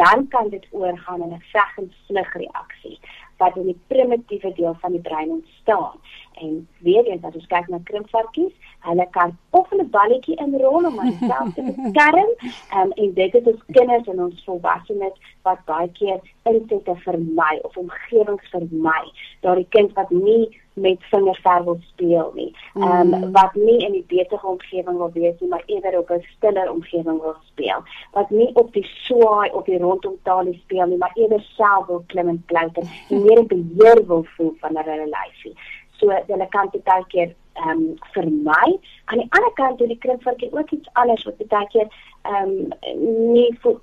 dan 0.00 0.28
kan 0.32 0.48
dit 0.52 0.66
oorgaan 0.70 1.22
in 1.22 1.36
'n 1.36 1.44
veg 1.52 1.78
en 1.82 1.92
vlug 2.06 2.32
reaksie 2.44 2.98
wat 3.36 3.56
in 3.56 3.70
die 3.70 3.80
primitiewe 3.86 4.52
deel 4.54 4.76
van 4.80 4.92
die 4.92 5.00
brein 5.00 5.30
ontstaan. 5.30 5.98
En 6.34 6.68
weer 6.78 7.06
eens 7.06 7.24
as 7.24 7.34
ons 7.34 7.46
kyk 7.46 7.68
na 7.68 7.78
krimpvarkies, 7.84 8.52
hulle 8.88 9.06
kan 9.10 9.38
of 9.50 9.72
'n 9.72 9.90
balletjie 9.90 10.36
inrol 10.36 10.86
om 10.86 10.98
homself 11.00 11.54
te 11.54 11.62
beskerm, 11.62 12.30
um, 12.76 12.92
en 12.92 13.14
dit 13.14 13.34
is 13.34 13.46
ons 13.52 13.62
kinders 13.66 14.06
en 14.06 14.22
ons 14.22 14.44
volwassenes 14.44 15.16
wat 15.42 15.64
baie 15.64 15.88
keer 15.92 16.20
insette 16.42 16.96
vermy 17.04 17.58
of 17.62 17.76
omgewings 17.76 18.48
vermy. 18.50 19.02
Daardie 19.40 19.66
kind 19.68 19.92
wat 19.92 20.10
nie 20.10 20.60
met 20.76 21.04
vingerverf 21.10 21.64
wil 21.64 21.78
speel 21.80 22.32
nie. 22.34 22.56
Ehm 22.74 23.14
um, 23.14 23.32
wat 23.32 23.54
nie 23.54 23.78
in 23.86 23.92
die 23.92 24.04
besige 24.06 24.46
omgewing 24.46 24.96
wil 24.96 25.10
wees 25.12 25.38
nie, 25.40 25.48
maar 25.48 25.62
eerder 25.66 25.98
op 25.98 26.10
'n 26.10 26.26
stiller 26.36 26.70
omgewing 26.70 27.20
wil 27.20 27.36
speel. 27.44 27.80
Wat 28.12 28.30
nie 28.30 28.50
op 28.54 28.72
die 28.72 28.84
swaai 28.84 29.50
of 29.50 29.64
die 29.64 29.78
rondom 29.78 30.18
talie 30.22 30.58
speel 30.62 30.86
nie, 30.86 30.98
maar 30.98 31.14
eerder 31.14 31.40
self 31.40 31.86
wil 31.86 32.04
klim 32.06 32.28
en 32.28 32.42
klouter 32.46 32.82
en 33.08 33.22
meer 33.26 33.46
beheer 33.46 34.06
wil 34.06 34.24
voel 34.24 34.54
van 34.60 34.76
hulle 34.76 35.06
lyfie. 35.06 35.54
So 35.90 36.10
hulle 36.26 36.48
kan 36.48 36.68
dit 36.70 36.84
baie 36.84 37.04
keer 37.06 37.34
ehm 37.56 37.70
um, 37.70 37.98
vermy. 38.12 38.78
Aan 39.04 39.18
die 39.18 39.26
ander 39.28 39.52
kant 39.54 39.78
doen 39.78 39.88
die 39.88 39.98
krimpvarkie 39.98 40.52
ook 40.52 40.70
iets 40.70 40.88
anders 40.92 41.24
wat 41.24 41.46
baie 41.48 41.68
keer 41.74 41.88
ehm 42.22 42.50
um, 42.50 43.32
nie 43.32 43.58
voel 43.60 43.78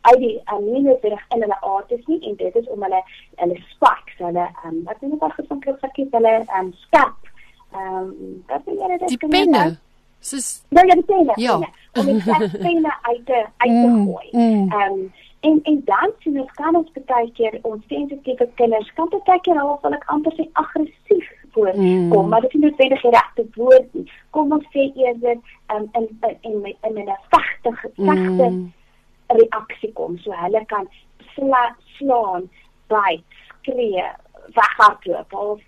uit 0.00 0.18
die 0.18 0.40
aminosurig 0.44 1.24
in 1.34 1.40
hulle 1.40 1.60
aard 1.60 1.90
is 1.90 2.06
nie 2.06 2.20
en 2.28 2.36
dit 2.36 2.56
is 2.56 2.68
om 2.68 2.82
hulle 2.82 3.02
hulle 3.34 3.58
spikes, 3.72 4.18
hulle 4.18 4.46
ehm 4.46 4.68
um, 4.74 4.82
wat 4.84 5.00
dit 5.00 5.18
wat 5.18 5.40
van 5.48 5.60
krimpvarkie 5.64 6.08
hulle 6.10 6.34
ehm 6.36 6.64
um, 6.64 6.72
skerp. 6.86 7.32
Ehm 7.72 7.96
um, 7.96 8.44
wat 8.46 8.62
is 8.66 8.98
dit? 8.98 9.08
Die 9.08 9.28
penne. 9.28 9.78
Soos 10.20 10.50
nou 10.68 10.86
ja, 10.86 10.94
die 10.94 11.04
penne. 11.04 11.32
Ja. 11.36 11.60
Om 11.92 12.04
die 12.06 12.22
penne 12.58 12.96
uit 13.02 13.26
te 13.26 13.44
uit 13.56 13.70
te 13.70 13.88
mm, 13.88 14.04
gooi. 14.10 14.28
Mm. 14.30 14.72
Ehm 14.72 14.92
um, 14.92 15.12
en 15.40 15.60
en 15.62 15.82
dan 15.84 16.12
sien 16.18 16.40
ons 16.40 16.52
kan 16.52 16.76
ons 16.76 16.92
baie 17.06 17.30
keer 17.38 17.58
ons 17.62 17.82
sensitiewe 17.88 18.48
kinders 18.60 18.92
kan 18.98 19.10
baie 19.16 19.40
keer 19.46 19.58
half 19.60 19.82
wil 19.84 19.96
ek 19.98 20.06
amper 20.14 20.34
sê 20.38 20.46
aggressief 20.62 21.28
voorkom, 21.56 22.24
mm. 22.24 22.28
maar 22.28 22.40
dit 22.40 22.54
is 22.54 22.60
nie 22.60 22.68
noodwendig 22.68 23.04
die 23.04 23.10
regte 23.10 23.44
woord 23.54 23.94
nie. 23.98 24.06
Kom 24.36 24.52
ons 24.56 24.66
sê 24.74 24.86
eerder 24.94 25.38
um, 25.74 25.88
in 26.00 26.08
in 26.20 26.36
in 26.50 26.74
in 26.88 26.98
'n 27.04 27.16
sagte 27.30 27.72
sagte 27.80 28.48
mm. 28.50 28.72
reaksie 29.40 29.92
kom, 29.92 30.18
so 30.18 30.36
hulle 30.42 30.62
kan 30.72 30.88
sla, 31.34 31.62
slaan, 31.96 32.50
byt, 32.92 33.24
skree, 33.48 34.04
weghardloop 34.58 35.32
of 35.32 35.60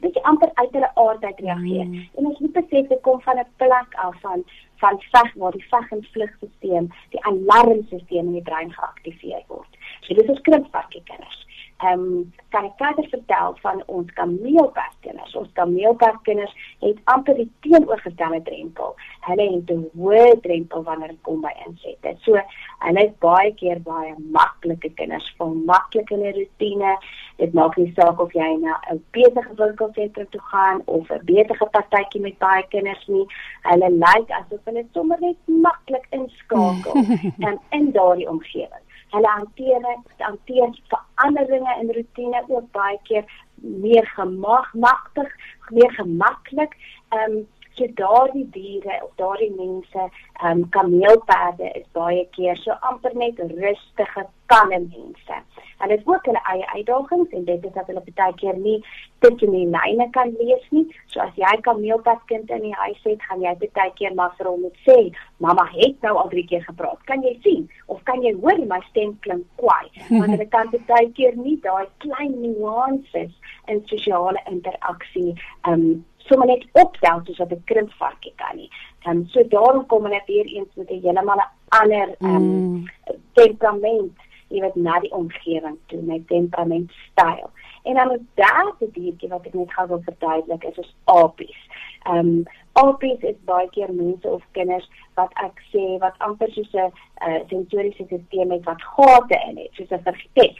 dit 0.00 0.16
is 0.16 0.22
amper 0.22 0.50
uit 0.54 0.72
hulle 0.72 0.90
aard 0.94 1.24
uit 1.24 1.40
reageer. 1.40 1.84
Mm. 1.84 2.08
En 2.16 2.26
ons 2.30 2.38
moet 2.38 2.52
besef 2.52 2.86
dit 2.92 3.00
kom 3.02 3.20
van 3.20 3.38
'n 3.38 3.52
plek 3.56 3.94
af 4.06 4.20
van 4.20 4.44
van 4.78 5.02
veg 5.12 5.34
waar 5.34 5.52
die 5.52 5.68
veg 5.70 5.90
en 5.90 6.06
vlugstelsel, 6.12 6.86
die 7.10 7.24
alarmstelsel 7.24 8.16
in 8.16 8.32
die 8.32 8.42
brein 8.42 8.72
geaktiveer 8.72 9.42
word. 9.46 9.72
So 10.00 10.14
dit 10.14 10.28
is 10.28 10.40
krimpvarkie 10.40 11.02
kinders 11.04 11.46
ehm 11.78 12.00
um, 12.00 12.32
kan 12.50 12.64
ek 12.64 12.78
verder 12.80 13.06
vertel 13.10 13.52
van 13.62 13.82
ons 13.86 14.08
kameelperskinders. 14.18 15.34
Ons 15.38 15.50
kameelperskinders 15.54 16.54
het 16.82 16.98
amper 17.12 17.36
die 17.38 17.50
teenoorgestelde 17.62 18.40
drempel. 18.48 18.96
Hulle 19.28 19.46
het 19.52 19.70
'n 19.70 19.84
hoë 19.98 20.40
drempel 20.46 20.82
wanneer 20.82 21.12
dit 21.14 21.22
kom 21.22 21.40
by 21.40 21.52
insette. 21.66 22.16
So 22.24 22.40
hulle 22.86 23.04
is 23.04 23.14
baie 23.18 23.54
keer 23.54 23.78
baie 23.82 24.14
maklike 24.38 24.90
kinders, 24.94 25.34
vol 25.38 25.54
maklike 25.70 26.16
rotine. 26.16 26.96
Dit 27.36 27.52
maak 27.52 27.76
nie 27.76 27.92
saak 27.94 28.20
of 28.20 28.32
jy 28.32 28.50
na 28.58 28.80
'n 28.90 29.04
besige 29.12 29.54
winkelsentrum 29.54 30.28
toe 30.30 30.40
gaan 30.50 30.82
of 30.84 31.10
'n 31.10 31.24
besige 31.24 31.66
partytjie 31.70 32.20
met 32.20 32.38
baie 32.38 32.66
kinders 32.68 33.06
nie. 33.06 33.26
Hulle 33.62 33.90
lyk 33.90 34.30
asof 34.30 34.60
hulle 34.64 34.84
sommer 34.92 35.20
net 35.20 35.36
maklik 35.46 36.06
inskakel 36.10 36.94
in 37.46 37.58
in 37.70 37.92
daardie 37.92 38.28
omgewing 38.28 38.87
hulle 39.10 39.28
hanteer 39.28 39.80
dit 39.86 40.24
hanteer 40.26 40.80
veranderinge 40.92 41.76
in 41.80 41.92
rotine 41.96 42.42
ook 42.48 42.70
baie 42.72 42.98
keer 43.02 43.24
meer 43.54 44.06
gemagtig, 44.16 45.30
meer 45.70 45.92
gemaklik. 45.92 46.76
Ehm 47.08 47.38
um, 47.38 47.46
so 47.78 47.86
daardie 48.00 48.46
diere 48.54 48.98
of 49.04 49.12
daardie 49.20 49.52
mense, 49.56 50.08
ehm 50.42 50.50
um, 50.50 50.68
kameelperde 50.74 51.70
is 51.80 51.86
baie 51.92 52.26
keer 52.36 52.56
so 52.56 52.74
amper 52.90 53.14
net 53.14 53.38
rustige, 53.38 54.26
kalme 54.48 54.78
mense. 54.80 55.38
Hulle 55.78 55.94
het 55.94 56.06
ook 56.06 56.24
hulle 56.26 56.40
eie 56.52 56.66
uitdagings 56.74 57.34
en 57.36 57.44
dit 57.44 57.64
is 57.64 57.74
dat 57.74 57.86
hulle 57.86 58.02
baie 58.06 58.34
keer 58.40 58.56
nie 58.58 58.78
tussen 59.22 59.52
die 59.54 59.66
lyne 59.74 60.08
kan 60.16 60.32
lees 60.40 60.64
nie. 60.74 60.86
So 61.12 61.20
as 61.20 61.34
jy 61.38 61.54
kameelpad 61.66 62.24
kind 62.30 62.50
in 62.50 62.64
die 62.66 62.74
huis 62.80 63.02
het, 63.04 63.22
gaan 63.28 63.44
jy 63.44 63.54
baie 63.62 63.92
keer 64.00 64.14
maar 64.18 64.34
vir 64.38 64.50
hom 64.50 64.64
moet 64.66 64.78
sê, 64.86 64.98
"Mamma 65.38 65.68
het 65.74 66.02
nou 66.02 66.16
al 66.16 66.28
drie 66.34 66.46
keer 66.46 66.64
gepraat. 66.64 67.04
Kan 67.04 67.22
jy 67.22 67.38
sien 67.42 67.68
of 67.86 68.02
kan 68.04 68.22
jy 68.22 68.34
hoor 68.40 68.58
my 68.66 68.80
stem 68.90 69.18
klink 69.20 69.46
kwaai?" 69.56 69.86
Want 70.18 70.30
hulle 70.30 70.48
kan 70.48 70.72
baie 70.86 71.10
keer 71.12 71.36
nie 71.36 71.58
daai 71.62 71.86
klein 71.98 72.40
nuances 72.40 73.32
in 73.66 73.82
sosiale 73.86 74.40
interaksie 74.46 75.34
ehm 75.62 75.72
um, 75.72 76.04
sommer 76.28 76.46
net 76.46 76.64
opstel 76.72 77.20
soos 77.24 77.40
wat 77.42 77.52
'n 77.52 77.64
krimpvarkie 77.64 78.32
kan 78.36 78.56
nie. 78.56 78.70
Ehm 79.06 79.24
so 79.32 79.42
daarom 79.48 79.86
kom 79.86 80.04
hulle 80.04 80.22
weer 80.26 80.46
eens 80.46 80.72
met 80.74 80.90
'n 80.90 81.00
heeltemal 81.02 81.40
'n 81.42 81.50
ander 81.68 82.08
ehm 82.20 82.36
um, 82.36 82.42
mm. 82.42 82.84
temperament, 83.32 84.16
jy 84.48 84.60
weet 84.60 84.74
na 84.74 85.00
die 85.00 85.12
omgewing 85.12 85.78
toe 85.86 86.02
met 86.02 86.28
temperament 86.28 86.92
styl. 87.10 87.50
En 87.82 87.94
dan 87.94 88.26
daar 88.34 88.72
die 88.78 88.90
diertjie 88.92 89.28
wat 89.28 89.46
ek 89.46 89.54
net 89.54 89.72
gou 89.72 89.86
wil 89.88 90.02
verduidelik 90.04 90.64
is 90.64 90.78
ons 90.78 90.94
apies. 91.04 91.60
Ehm 92.02 92.18
um, 92.18 92.42
apies 92.72 93.20
is 93.20 93.44
baie 93.44 93.68
keer 93.70 93.92
mense 93.92 94.28
of 94.28 94.42
kinders 94.52 94.88
wat 95.14 95.32
ek 95.34 95.62
sê 95.72 95.98
wat 95.98 96.14
amper 96.18 96.50
soos 96.50 96.72
'n 96.72 96.92
uh, 97.28 97.40
sensoriese 97.48 98.04
stelsel 98.06 98.50
het 98.50 98.64
wat 98.64 98.82
gate 98.82 99.38
in 99.48 99.56
het, 99.56 99.72
soos 99.72 99.90
'n 99.90 100.02
vergestel 100.02 100.54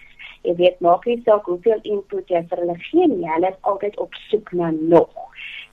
jy 0.49 0.57
weet 0.57 0.81
maak 0.85 1.07
nie 1.07 1.21
saak 1.25 1.49
hoeveel 1.51 1.81
input 1.95 2.31
jy 2.33 2.43
vir 2.51 2.63
hulle 2.65 2.77
gee 2.89 3.09
nie, 3.11 3.27
hulle 3.29 3.53
is 3.53 3.65
altyd 3.73 3.99
op 4.05 4.15
soek 4.29 4.53
na 4.61 4.71
nog. 4.71 5.27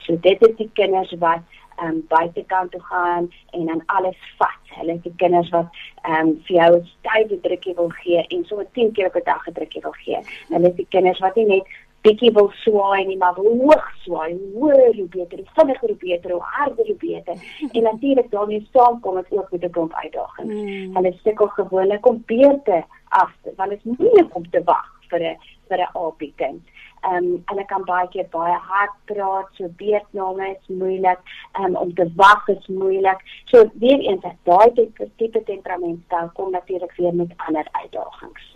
So 0.05 0.17
dit 0.27 0.41
is 0.47 0.57
die 0.61 0.71
kinders 0.79 1.13
wat 1.23 1.43
ehm 1.75 1.89
um, 1.91 2.03
buitekant 2.07 2.71
toe 2.71 2.79
gaan 2.87 3.25
en 3.51 3.65
dan 3.67 3.81
alles 3.85 4.19
vat. 4.39 4.61
Hulle 4.77 4.93
is 4.93 5.01
die 5.03 5.15
kinders 5.23 5.49
wat 5.55 5.79
ehm 6.03 6.27
um, 6.27 6.29
vir 6.47 6.55
jou 6.55 6.69
'n 6.75 6.85
stywe 6.91 7.39
drukkie 7.47 7.75
wil 7.79 7.89
gee 8.01 8.21
en 8.27 8.45
so 8.45 8.63
10 8.79 8.93
keer 8.93 9.07
op 9.07 9.15
'n 9.15 9.25
dag 9.31 9.47
'n 9.47 9.57
drukkie 9.57 9.81
wil 9.81 9.97
gee. 10.03 10.19
Hulle 10.49 10.69
is 10.69 10.75
die 10.75 10.87
kinders 10.89 11.19
wat 11.19 11.35
nie 11.35 11.45
net 11.45 11.63
bietjie 12.05 12.31
wil 12.37 12.49
swaai 12.61 13.05
nie, 13.05 13.17
maar 13.17 13.33
wil 13.37 13.57
hoog 13.61 13.87
swaai. 14.03 14.35
Hoor 14.53 14.93
hoe 14.99 15.07
beter, 15.17 15.37
hoe 15.41 15.53
vinniger 15.57 15.87
hoe 15.93 15.97
beter, 16.03 16.31
hoe 16.31 16.41
harder 16.41 16.85
hoe 16.85 16.99
beter. 17.01 17.35
En 17.71 17.83
natuurlik 17.83 18.31
daarmee 18.31 18.67
saamkom 18.73 19.15
dit 19.15 19.31
ook 19.37 19.51
met 19.51 19.63
'n 19.63 19.69
klomp 19.69 19.93
uitdagings. 19.93 20.53
Mm. 20.53 20.95
Hulle 20.95 21.13
sukkel 21.23 21.47
gewoonlik 21.47 22.07
om 22.07 22.23
beter 22.25 22.85
af, 23.09 23.31
want 23.55 23.69
dit 23.69 23.79
is 23.83 23.97
moeilik 23.97 24.35
om 24.35 24.49
te 24.49 24.61
wag 24.63 24.89
vir 25.09 25.21
'n 25.21 25.37
vir 25.67 25.79
'n 25.79 25.97
aapie 25.97 26.33
kind. 26.35 26.63
Ehm 27.01 27.15
um, 27.15 27.41
hulle 27.45 27.65
kan 27.65 27.83
baie 27.85 28.07
keer 28.07 28.27
baie 28.31 28.57
hard 28.69 28.95
praat, 29.05 29.47
so 29.57 29.67
beetname 29.77 30.47
is 30.49 30.67
moeilik, 30.67 31.19
um, 31.59 31.75
om 31.75 31.93
te 31.93 32.07
wag 32.15 32.47
is 32.47 32.67
moeilik. 32.67 33.19
So 33.45 33.69
weer 33.73 33.99
eens, 33.99 34.23
daai 34.43 34.71
tipe 34.73 35.09
tipe 35.17 35.43
temperament 35.43 36.01
stel 36.05 36.29
kom 36.33 36.51
natuurlik 36.51 36.93
weer 36.97 37.13
met 37.13 37.33
ander 37.35 37.67
uitdagings. 37.71 38.55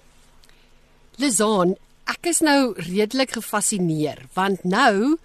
Lizaan, 1.15 1.75
ek 2.09 2.29
is 2.31 2.41
nou 2.41 2.73
redelik 2.75 3.35
gefassineer 3.37 4.25
want 4.33 4.63
nou 4.65 5.17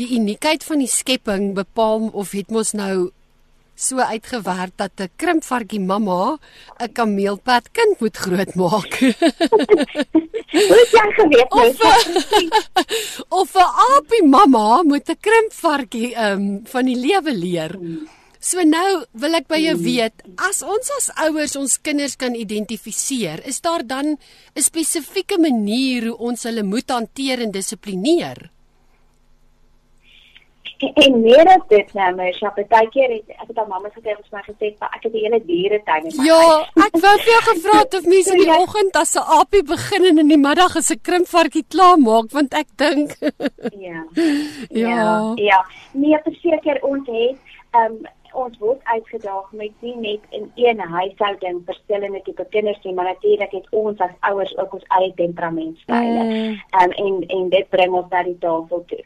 die 0.00 0.08
uniekheid 0.16 0.64
van 0.64 0.80
die 0.80 0.90
skepping 0.90 1.52
bepaal 1.54 2.08
of 2.12 2.32
het 2.36 2.52
mos 2.54 2.72
nou 2.72 3.10
so 3.80 3.96
uitgewerk 3.96 4.76
dat 4.76 4.92
'n 5.00 5.10
krimpvarkie 5.16 5.80
mamma 5.80 6.38
'n 6.78 6.92
kameelpad 6.92 7.64
kind 7.72 8.00
moet 8.00 8.16
grootmaak. 8.16 8.92
Hoe 10.68 10.76
het 10.80 10.90
jy 10.98 11.08
geweet? 11.18 11.52
Of, 11.52 11.76
of 13.40 13.54
'n 13.54 13.70
aapie 13.88 14.24
mamma 14.26 14.82
moet 14.82 15.08
'n 15.08 15.20
krimpvarkie 15.20 16.10
um, 16.24 16.60
van 16.64 16.84
die 16.84 16.96
lewe 16.96 17.32
leer. 17.34 17.72
So 18.40 18.62
nou 18.64 19.02
wil 19.20 19.36
ek 19.36 19.50
by 19.52 19.58
jou 19.60 19.74
weet, 19.76 20.22
as 20.40 20.62
ons 20.64 20.88
as 20.96 21.10
ouers 21.26 21.58
ons 21.60 21.74
kinders 21.84 22.16
kan 22.16 22.32
identifiseer, 22.32 23.42
is 23.44 23.60
daar 23.60 23.84
dan 23.84 24.16
'n 24.16 24.64
spesifieke 24.64 25.36
manier 25.38 26.08
hoe 26.08 26.16
ons 26.16 26.42
hulle 26.48 26.62
moet 26.62 26.88
hanteer 26.88 27.42
en 27.44 27.52
dissiplineer? 27.52 28.50
En 30.80 31.20
meer 31.20 31.46
as 31.52 31.64
dit 31.68 31.92
nou, 31.92 32.14
my 32.16 32.30
skop, 32.32 32.56
baie 32.70 32.88
keer 32.88 33.10
het 33.12 33.28
ek 33.28 33.48
het 33.50 33.58
al 33.58 33.66
mamma 33.68 33.90
gesê 33.92 34.14
ons 34.16 34.30
maar 34.32 34.46
gesê 34.48 34.70
dat 34.80 34.88
ek 34.96 35.02
het 35.04 35.12
die 35.12 35.24
hele 35.26 35.40
dieretuin 35.44 36.06
in 36.08 36.16
my 36.16 36.24
Ja, 36.24 36.44
ek 36.86 36.96
wou 37.02 37.16
vir 37.20 37.32
jou 37.32 37.42
gevra 37.48 37.74
het 37.82 37.96
of 37.98 38.06
mense 38.08 38.32
in 38.32 38.40
die 38.40 38.56
oggend 38.56 38.96
as 38.96 39.12
'n 39.16 39.26
aapie 39.36 39.62
begin 39.62 40.06
en 40.10 40.18
in 40.24 40.32
die 40.32 40.40
middag 40.40 40.76
as 40.76 40.90
'n 40.90 41.00
krimpvarkie 41.02 41.66
klaar 41.68 41.98
maak 41.98 42.32
want 42.32 42.54
ek 42.54 42.68
dink 42.76 43.12
Ja. 43.88 44.00
Ja. 44.70 45.34
Ja. 45.36 45.60
Nee, 45.92 46.16
verseker 46.24 46.80
ons 46.82 47.06
het 47.06 47.36
ehm 47.76 47.92
um, 47.92 48.06
ons 48.32 48.58
word 48.58 48.80
uitgedaag 48.84 49.52
met 49.52 49.72
nie 49.80 49.96
net 49.96 50.20
in 50.30 50.50
een 50.54 50.80
huishouding 50.80 51.62
verskillende 51.64 52.22
tipe 52.22 52.46
kinders 52.50 52.82
nie, 52.82 52.94
maar 52.94 53.04
natuurlik 53.04 53.50
het 53.50 53.66
ons 53.70 53.98
as 53.98 54.16
ouers 54.20 54.56
ook 54.58 54.72
ons 54.72 54.88
eie 54.88 55.12
temperamentstyle. 55.14 56.24
Mm. 56.24 56.56
Um, 56.82 56.90
en 56.90 57.26
en 57.26 57.48
dit 57.48 57.68
bring 57.68 57.92
ons 57.92 58.10
na 58.10 58.22
die 58.22 58.38
tafel 58.38 58.84
toe. 58.86 59.04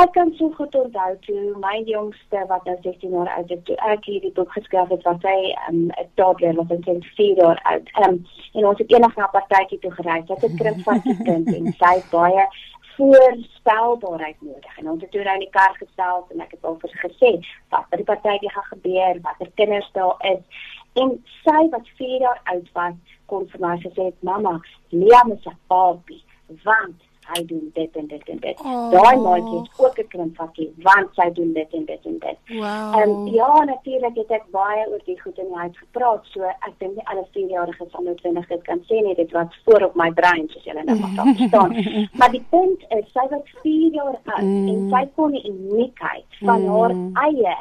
ek 0.00 0.12
kan 0.12 0.30
so 0.38 0.48
goed 0.56 0.74
onthou 0.74 1.10
toe 1.26 1.40
my 1.60 1.82
jongste 1.84 2.44
wat 2.48 2.64
nou 2.64 2.76
16 2.80 3.10
jaar 3.12 3.28
oud 3.36 3.50
is, 3.52 3.60
toe 3.68 3.76
ek 3.92 4.06
hierdie 4.08 4.32
boek 4.38 4.52
geskryf 4.56 4.88
het 4.94 5.02
wat 5.08 5.26
hy 5.28 5.52
'n 5.52 5.74
um, 5.74 6.06
toddler 6.20 6.56
was 6.56 6.70
en 6.76 6.82
sy 6.84 6.96
4 7.16 7.36
jaar 7.42 7.60
oud. 7.72 7.90
Ehm 8.00 8.08
um, 8.08 8.16
en 8.54 8.66
ons 8.70 8.78
het 8.78 8.92
eendag 8.92 9.16
na 9.16 9.26
'n 9.26 9.36
partytjie 9.36 9.78
toe 9.78 9.92
gery. 9.98 10.22
Sy 10.26 10.34
het 10.34 10.44
'n 10.50 10.56
krimpvatjie 10.56 11.16
kind 11.28 11.46
en 11.56 11.72
sy 11.82 11.92
het 12.00 12.08
baie 12.10 12.46
voorspelbaarheid 12.96 14.40
nodig. 14.40 14.78
En 14.78 14.90
ons 14.90 15.00
het 15.00 15.10
toe 15.10 15.22
nou 15.22 15.34
in 15.34 15.44
die 15.46 15.54
kar 15.54 15.74
gestel 15.78 16.26
en 16.30 16.40
ek 16.40 16.50
het 16.56 16.64
al 16.64 16.78
vir 16.82 16.96
gesê 17.04 17.32
wat 17.74 17.88
by 17.90 18.00
die 18.00 18.08
partytjie 18.10 18.52
gaan 18.54 18.68
gebeur, 18.70 19.20
watter 19.26 19.50
kinders 19.60 19.90
daar 19.92 20.16
is. 20.32 20.66
En 21.00 21.14
sy 21.44 21.60
wat 21.72 21.88
4 22.00 22.20
jaar 22.26 22.40
oud 22.54 22.68
was, 22.72 22.98
kon 23.26 23.48
vir 23.48 23.60
my 23.60 23.76
gesê, 23.84 24.12
"Mamma, 24.20 24.60
Liam 24.90 25.32
is 25.32 25.46
'n 25.46 25.58
papie." 25.68 26.24
Want 26.64 27.00
hy 27.34 27.44
doen 27.50 27.70
dit 27.74 27.96
en 27.96 28.06
dit 28.06 28.28
en 28.28 28.40
dit. 28.44 28.60
Oh. 28.60 28.90
Daai 28.90 29.16
maatjie 29.16 29.58
het 29.58 29.70
ook 29.84 29.98
'n 29.98 30.08
krimpvakkie 30.14 30.68
want 30.82 31.14
sy 31.14 31.28
doen 31.38 31.52
dit 31.52 31.72
en 31.78 31.84
dit 31.84 32.06
en 32.10 32.18
dit. 32.18 32.38
Wow. 32.48 33.00
En 33.00 33.10
um, 33.10 33.26
ja, 33.26 33.64
natuurlik 33.64 34.16
het 34.16 34.30
ek 34.30 34.46
baie 34.50 34.88
oor 34.88 35.02
die 35.04 35.20
goed 35.20 35.38
in 35.38 35.48
die 35.48 35.60
huis 35.64 35.78
gepraat. 35.78 36.24
So 36.32 36.42
ek 36.42 36.74
dink 36.78 36.94
nie 36.96 37.06
alle 37.06 37.26
4-jariges 37.36 37.90
van 37.90 38.14
20 38.14 38.46
dit 38.46 38.62
kan 38.62 38.80
sê 38.88 39.02
nie. 39.02 39.14
Dit 39.14 39.32
was 39.32 39.60
voor 39.64 39.82
op 39.82 39.94
my 39.94 40.10
brein 40.12 40.48
soos 40.48 40.64
julle 40.64 40.84
nou 40.84 40.98
maar 40.98 41.14
verstaan. 41.36 42.08
maar 42.12 42.30
die 42.30 42.44
punt 42.50 42.80
is 42.88 43.12
sy 43.12 43.26
was 43.30 43.54
4 43.62 43.92
jaar 43.92 44.18
oud 44.24 44.42
mm. 44.42 44.68
en 44.68 44.90
sy 44.90 45.04
kon 45.14 45.30
die 45.30 45.44
uniekheid 45.50 46.40
van 46.40 46.62
mm. 46.62 46.68
haar 46.68 46.94
eie 47.28 47.56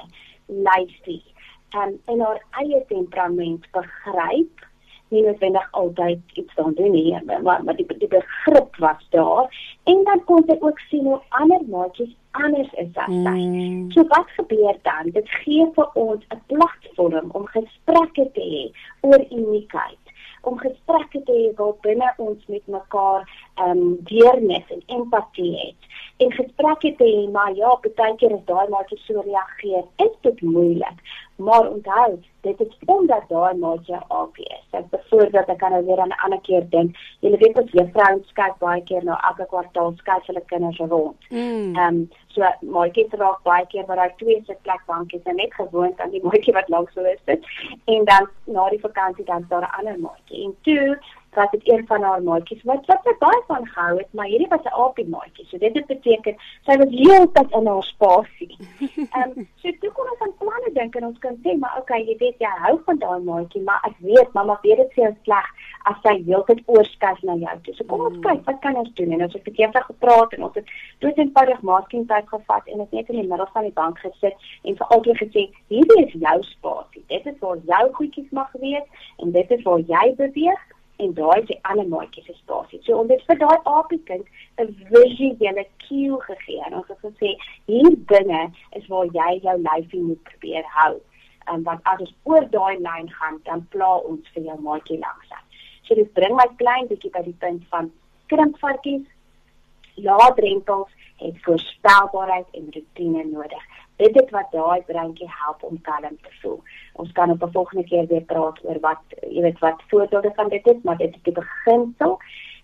lyfie 0.46 1.24
en 1.70 2.00
en 2.06 2.20
haar 2.20 2.42
eie 2.64 2.84
temperament 2.88 3.68
begryp 3.72 4.66
nie 5.12 5.24
noodwendig 5.26 5.68
altyd 5.72 6.20
iets 6.40 6.56
dan 6.56 6.74
doen 6.74 6.92
nie, 6.92 7.16
maar 7.26 7.64
maar 7.64 7.76
die 7.76 7.86
die 8.04 8.08
begrip 8.08 8.76
was 8.84 9.06
daar 9.16 9.52
en 9.84 10.04
dan 10.04 10.24
kon 10.26 10.44
jy 10.48 10.58
ook 10.60 10.80
sien 10.90 11.06
hoe 11.06 11.22
ander 11.30 11.64
maatjies 11.68 12.16
anders 12.32 12.74
is 12.84 12.96
as 12.96 13.12
sy. 13.12 13.38
Mm. 13.40 13.92
So 13.92 14.06
wat 14.14 14.30
gebeur 14.38 14.78
dan? 14.88 15.12
Dit 15.18 15.30
gee 15.44 15.68
vir 15.76 15.90
ons 15.94 16.24
'n 16.36 16.42
platform 16.54 17.32
om 17.32 17.46
gesprekke 17.56 18.30
te 18.38 18.46
hê 18.54 18.64
oor 19.02 19.26
uniekheid 19.30 20.02
om 20.42 20.58
gesprekke 20.58 21.22
te 21.26 21.32
hê 21.32 21.50
waar 21.58 21.74
binne 21.86 22.14
ons 22.18 22.46
met 22.48 22.68
mekaar 22.68 23.28
um, 23.60 23.98
deernis 24.10 24.68
en 24.70 24.84
empatie 24.88 25.52
het 25.58 25.92
en 26.22 26.32
gesprekke 26.32 26.96
te 26.98 27.08
hê 27.08 27.30
maar 27.32 27.54
ja, 27.58 27.72
baie 27.98 28.16
keer 28.22 28.36
is 28.36 28.46
daai 28.46 28.70
maatjie 28.70 29.00
so 29.06 29.24
reageer, 29.26 29.86
is 30.06 30.16
dit 30.28 30.42
moeilik. 30.42 30.98
Maar 31.42 31.70
onthou, 31.70 32.20
dit 32.46 32.60
is 32.62 32.76
omdat 32.86 33.24
daai 33.30 33.58
maatjie 33.58 33.98
AP 33.98 34.38
is. 34.44 34.66
Ek 34.78 34.90
byvoorbeeld 34.92 35.50
ek 35.50 35.58
kan 35.64 35.74
nou 35.74 35.82
weer 35.88 36.02
aan 36.04 36.14
'n 36.14 36.22
ander 36.26 36.42
keer 36.48 36.68
dink. 36.70 36.98
Jy 37.26 37.32
weet 37.38 37.58
wat 37.58 37.74
juffrouens 37.78 38.34
kyk 38.40 38.58
baie 38.60 38.84
keer 38.90 39.04
na 39.04 39.18
elke 39.30 39.48
kwartaal 39.54 39.94
kyk 40.10 40.28
hulle 40.30 40.44
kinders 40.52 40.82
rond. 40.94 41.18
Mm. 41.30 41.76
Ehm 41.76 41.88
um, 41.88 42.10
so 42.34 42.46
maatjies 42.76 43.18
raak 43.24 43.42
baie 43.44 43.66
keer 43.74 43.86
waar 43.86 44.02
daai 44.02 44.14
twee 44.18 44.44
sitplek 44.46 44.86
bankies 44.86 45.26
net 45.26 45.54
gewoond 45.54 46.00
aan 46.00 46.14
die 46.14 46.24
maatjie 46.24 46.54
wat 46.54 46.70
langs 46.70 46.94
hulle 46.94 47.18
sit 47.26 47.46
en 47.86 48.06
dan 48.06 48.30
na 48.46 48.70
die 48.70 48.86
vakansie 48.86 49.26
dan 49.26 49.46
daar 49.50 49.66
'n 49.66 49.76
ander 49.80 50.00
maatjie. 50.00 50.44
En 50.46 50.56
toe 50.62 50.98
was 51.34 51.52
dit 51.52 51.70
een 51.70 51.88
van 51.88 52.04
haar 52.04 52.24
maatjies 52.24 52.64
wat 52.64 52.86
wat 52.86 53.06
sy 53.08 53.14
baie 53.20 53.42
van 53.48 53.68
gehou 53.68 53.98
het, 53.98 54.08
maar 54.14 54.26
hierdie 54.26 54.48
was 54.54 54.64
'n 54.64 54.78
aapie 54.84 55.08
maatjie. 55.08 55.46
So 55.48 55.58
dit 55.58 55.86
beteken 55.88 56.36
sy 56.66 56.78
was 56.78 56.90
heeltyd 56.90 57.52
in 57.52 57.68
haar 57.68 57.84
spasie. 57.84 58.58
Ehm 59.18 59.32
um, 59.38 59.48
so 59.62 59.72
toe 59.80 59.92
kon 59.92 60.12
ons 60.12 60.22
aan 60.22 60.36
planne 60.40 60.72
dink 60.74 60.96
en 60.96 61.06
ons 61.06 61.20
kan 61.20 61.36
sê, 61.44 61.58
maar 61.58 61.78
okay, 61.80 62.02
jy 62.04 62.16
weet 62.18 62.38
jy 62.40 62.54
hou 62.66 62.82
van 62.86 62.98
daai 62.98 63.20
maatjie, 63.20 63.64
maar 63.64 63.80
ek 63.84 63.96
weet 64.00 64.34
mamma 64.34 64.60
weet 64.62 64.78
dit 64.78 64.94
vir 64.94 65.04
jou 65.04 65.16
sleg 65.24 65.48
as 65.84 66.02
sy 66.04 66.16
heeltyd 66.26 66.62
oorskuif 66.66 67.22
na 67.24 67.36
jou 67.36 67.56
toe. 67.64 67.76
So 67.76 67.84
kom 67.84 68.02
ons 68.06 68.18
mm. 68.18 68.24
kyk, 68.28 68.44
wat 68.46 68.60
kan 68.66 68.76
ons 68.76 68.94
doen? 68.94 69.12
En 69.12 69.24
ons 69.24 69.34
het 69.34 69.44
gekeer 69.44 69.72
gepraat 69.72 70.34
en 70.34 70.44
ons 70.44 70.56
het 70.60 70.68
dood 71.00 71.18
eenvoudig 71.18 71.62
masking 71.62 72.08
tyd 72.08 72.28
gevat 72.28 72.68
en 72.68 72.84
dit 72.84 72.92
net 72.92 73.10
in 73.10 73.22
die 73.22 73.30
middel 73.30 73.50
van 73.54 73.64
die 73.64 73.78
bank 73.80 74.00
gesit 74.00 74.36
en 74.64 74.78
vir 74.78 74.88
altyd 74.98 75.18
gesê, 75.24 75.48
hierdie 75.68 76.06
is 76.06 76.14
jou 76.14 76.38
spasie. 76.44 77.04
Dit 77.08 77.26
is 77.26 77.40
waar 77.40 77.58
jou 77.74 77.84
goedjies 77.94 78.30
mag 78.32 78.52
wees 78.60 79.08
en 79.18 79.32
dit 79.32 79.52
is 79.52 79.64
waar 79.64 79.80
jy 79.80 80.06
beweeg 80.20 80.70
en 81.04 81.14
daai 81.18 81.42
is 81.42 81.48
die 81.50 81.60
ander 81.70 81.88
maatjie 81.94 82.24
se 82.26 82.34
spasie. 82.38 82.80
So 82.86 83.00
om 83.02 83.08
dit 83.12 83.22
vir 83.30 83.40
daai 83.44 83.58
aapiekind 83.76 84.28
'n 84.64 84.74
visuele 84.90 85.66
cue 85.86 86.20
gegee 86.28 86.62
en 86.68 86.76
ons 86.80 86.92
het 86.94 87.02
gesê 87.06 87.32
hier 87.72 87.96
binne 88.14 88.42
is 88.80 88.88
waar 88.88 89.08
jy 89.20 89.32
jou 89.48 89.58
lyfie 89.70 90.04
moet 90.10 90.24
probeer 90.30 90.66
hou. 90.78 90.94
En 91.48 91.56
um, 91.56 91.64
want 91.64 91.82
as 91.84 92.00
ons 92.00 92.14
oor 92.24 92.46
daai 92.58 92.78
lyn 92.88 93.10
gaan, 93.20 93.40
dan 93.44 93.66
pla 93.74 93.92
ons 94.12 94.34
vir 94.34 94.44
jou 94.44 94.58
maatjie 94.62 95.00
langsaan. 95.00 95.46
So 95.84 95.96
dit 95.96 96.14
bring 96.14 96.36
my 96.36 96.48
klein 96.58 96.88
bietjie 96.88 97.12
by 97.12 97.24
die 97.24 97.38
punt 97.40 97.64
van 97.74 97.92
krimpvarkies. 98.28 99.08
Laat 99.96 100.36
drempels 100.38 100.92
het 101.22 101.38
voorspelbaarheid 101.46 102.48
en 102.58 102.70
rotine 102.76 103.24
nodig 103.24 103.71
dit 104.02 104.22
is 104.22 104.30
wat 104.36 104.52
daai 104.52 104.82
breintjie 104.90 105.30
help 105.30 105.64
om 105.70 105.82
kalm 105.88 106.16
te 106.26 106.34
voel. 106.42 106.60
Ons 107.02 107.12
kan 107.18 107.32
op 107.32 107.44
'n 107.44 107.52
volgende 107.58 107.84
keer 107.84 108.08
weer 108.08 108.26
praat 108.34 108.58
oor 108.66 108.80
wat 108.80 109.04
jy 109.30 109.42
weet 109.42 109.60
wat 109.60 109.84
voorbeelde 109.90 110.32
van 110.36 110.50
dit 110.50 110.68
is, 110.68 110.82
maar 110.84 110.98
dit 110.98 111.16
is 111.16 111.22
die 111.22 111.40
beginsel. 111.42 112.20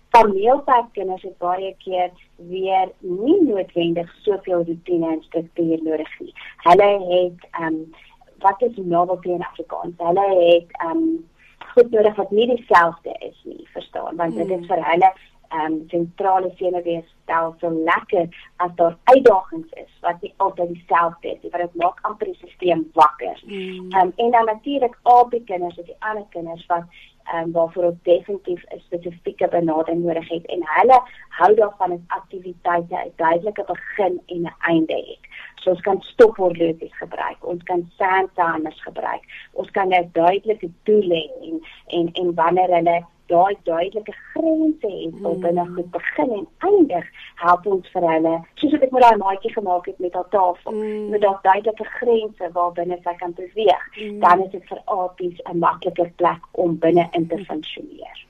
Familiepartners 0.08 1.22
het 1.22 1.38
baie 1.38 1.74
keer 1.78 2.10
weer 2.36 2.88
nie 2.98 3.42
noodwendig 3.42 4.14
soveel 4.22 4.64
rotine 4.64 5.08
en 5.12 5.22
struktuur 5.22 5.82
nodig 5.82 6.20
nie. 6.20 6.34
Hulle 6.56 6.90
het 7.14 7.48
ehm 7.50 7.66
um, 7.66 7.94
wat 8.38 8.62
is 8.62 8.76
novelty 8.76 9.28
in 9.28 9.42
Afrikaans? 9.42 9.94
Hulle 9.96 10.28
het 10.44 10.70
ehm 10.70 10.96
um, 10.96 11.28
goed 11.74 11.90
nodig 11.90 12.14
wat 12.16 12.30
nie 12.30 12.46
dieselfde 12.56 13.14
is 13.18 13.40
nie, 13.44 13.68
verstaan? 13.72 14.16
Want 14.16 14.34
dit 14.34 14.48
is 14.48 14.56
hmm. 14.56 14.66
vir 14.66 14.84
hulle 14.90 15.12
ehm 15.48 15.72
um, 15.72 15.84
sentrale 15.88 16.52
senuweestelsel 16.56 17.82
lekker 17.84 18.28
as 18.56 18.70
daar 18.74 18.96
uitdagings 19.04 19.72
is 19.72 19.92
wat 20.00 20.20
nie 20.20 20.34
altyd 20.36 20.68
dieselfde 20.68 21.28
is 21.28 21.42
nie, 21.42 21.50
want 21.50 21.62
dit 21.62 21.82
maak 21.82 21.98
amper 22.02 22.26
die 22.26 22.34
stelsel 22.34 22.84
wakker. 22.92 23.40
Mm. 23.44 23.52
Ehm 23.52 23.84
mm. 23.84 23.94
um, 24.00 24.12
en 24.16 24.30
dan 24.30 24.44
natuurlik 24.44 24.98
al 25.02 25.28
die 25.28 25.44
kinders, 25.44 25.74
die 25.74 25.96
ander 25.98 26.26
kinders 26.28 26.66
wat 26.66 26.84
ehm 27.32 27.42
um, 27.42 27.52
waarvoor 27.52 27.84
ons 27.84 28.02
definitief 28.02 28.62
'n 28.68 28.78
spesifieke 28.78 29.48
benadering 29.48 30.04
nodig 30.04 30.28
het 30.28 30.46
en 30.46 30.60
hulle 30.76 31.00
hou 31.28 31.54
daarvan 31.54 31.92
as 31.92 32.04
aktiwiteite 32.06 32.94
'n 32.94 33.12
duidelike 33.16 33.64
begin 33.66 34.20
en 34.26 34.42
'n 34.42 34.54
einde 34.58 34.94
het. 34.94 35.24
So 35.54 35.70
ons 35.70 35.80
kan 35.80 36.00
stophorlopies 36.00 36.96
gebruik, 36.96 37.46
ons 37.46 37.62
kan 37.62 37.90
sand 37.96 38.34
timers 38.34 38.82
gebruik. 38.82 39.22
Ons 39.52 39.70
kan 39.70 39.88
'n 39.88 40.10
duidelike 40.12 40.70
doel 40.82 41.08
hê 41.08 41.24
en 41.42 41.60
en 41.86 42.12
en 42.12 42.34
wanneer 42.34 42.74
hulle 42.76 43.04
daai 43.32 43.56
duidelike 43.62 44.14
grense 44.32 44.90
het 44.92 45.14
mm. 45.14 45.22
wat 45.22 45.40
binne 45.44 45.64
goed 45.74 45.90
begin 45.96 46.30
en 46.38 46.46
eindig 46.70 47.06
help 47.42 47.66
ons 47.74 47.90
vir 47.94 48.06
hulle 48.12 48.34
soos 48.60 48.76
ek 48.78 48.94
met 48.96 49.04
daai 49.06 49.20
maatjie 49.22 49.52
gemaak 49.54 49.88
het 49.90 49.98
met 50.04 50.16
haar 50.18 50.28
tafel 50.34 50.76
mm. 50.76 51.08
met 51.14 51.24
daai 51.24 51.38
duidelike 51.48 51.88
grense 51.98 52.50
waar 52.56 52.72
binne 52.78 53.00
sy 53.04 53.14
kan 53.22 53.34
beweeg 53.40 53.84
mm. 53.96 54.20
dan 54.24 54.44
is 54.46 54.52
dit 54.56 54.70
vir 54.72 54.82
apies 54.98 55.42
'n 55.44 55.58
makliker 55.64 56.12
plek 56.22 56.62
om 56.64 56.78
binne 56.86 57.08
in 57.12 57.28
te 57.32 57.40
funksioneer 57.50 58.24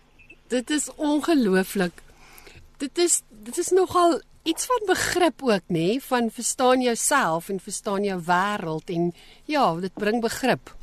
dit 0.56 0.70
is 0.78 0.88
ongelooflik 0.96 2.02
dit 2.78 3.04
is 3.06 3.22
dit 3.28 3.58
is 3.64 3.70
nogal 3.82 4.18
iets 4.42 4.66
van 4.66 4.82
begrip 4.86 5.42
ook 5.42 5.64
nê 5.68 5.86
nee? 5.92 6.02
van 6.02 6.30
verstaan 6.30 6.80
jouself 6.80 7.48
en 7.48 7.60
verstaan 7.60 8.04
jou 8.04 8.20
wêreld 8.32 8.90
en 8.96 9.12
ja 9.44 9.74
dit 9.80 9.94
bring 9.94 10.20
begrip 10.24 10.77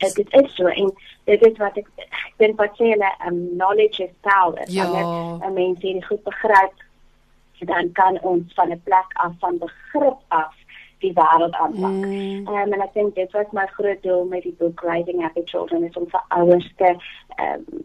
dit 0.00 0.34
is 0.42 0.54
so 0.54 0.66
en 0.66 0.92
dit 1.24 1.46
is 1.46 1.56
wat 1.58 1.76
ek 1.76 1.88
ek 2.06 2.36
dink 2.42 2.60
wat 2.60 2.78
sê 2.78 2.92
hulle 2.92 3.10
um, 3.26 3.40
knowledge 3.56 4.04
is 4.04 4.14
power 4.26 4.64
ja. 4.68 4.86
en 5.44 5.52
mense 5.52 5.84
dit 5.86 6.06
goed 6.06 6.22
begryp 6.24 6.86
dan 7.68 7.92
kan 7.92 8.16
ons 8.22 8.54
van 8.54 8.72
'n 8.72 8.80
plek 8.84 9.10
af 9.12 9.32
van 9.38 9.58
begrip 9.58 10.20
af 10.28 10.54
die 11.00 11.12
wêreld 11.12 11.54
aanpak. 11.56 11.90
Mm. 11.90 12.46
Um, 12.48 12.72
en 12.72 12.80
ek 12.80 12.94
dink 12.94 13.14
dit 13.14 13.32
was 13.32 13.52
my 13.56 13.66
groot 13.76 14.02
doel 14.02 14.24
met 14.24 14.42
die 14.42 14.54
boek 14.58 14.80
Writing 14.84 15.22
Happy 15.24 15.44
Children 15.44 15.84
is 15.84 15.96
om 15.96 16.08
vir 16.12 16.24
ouers 16.28 16.68
te 16.76 16.94
um, 17.40 17.84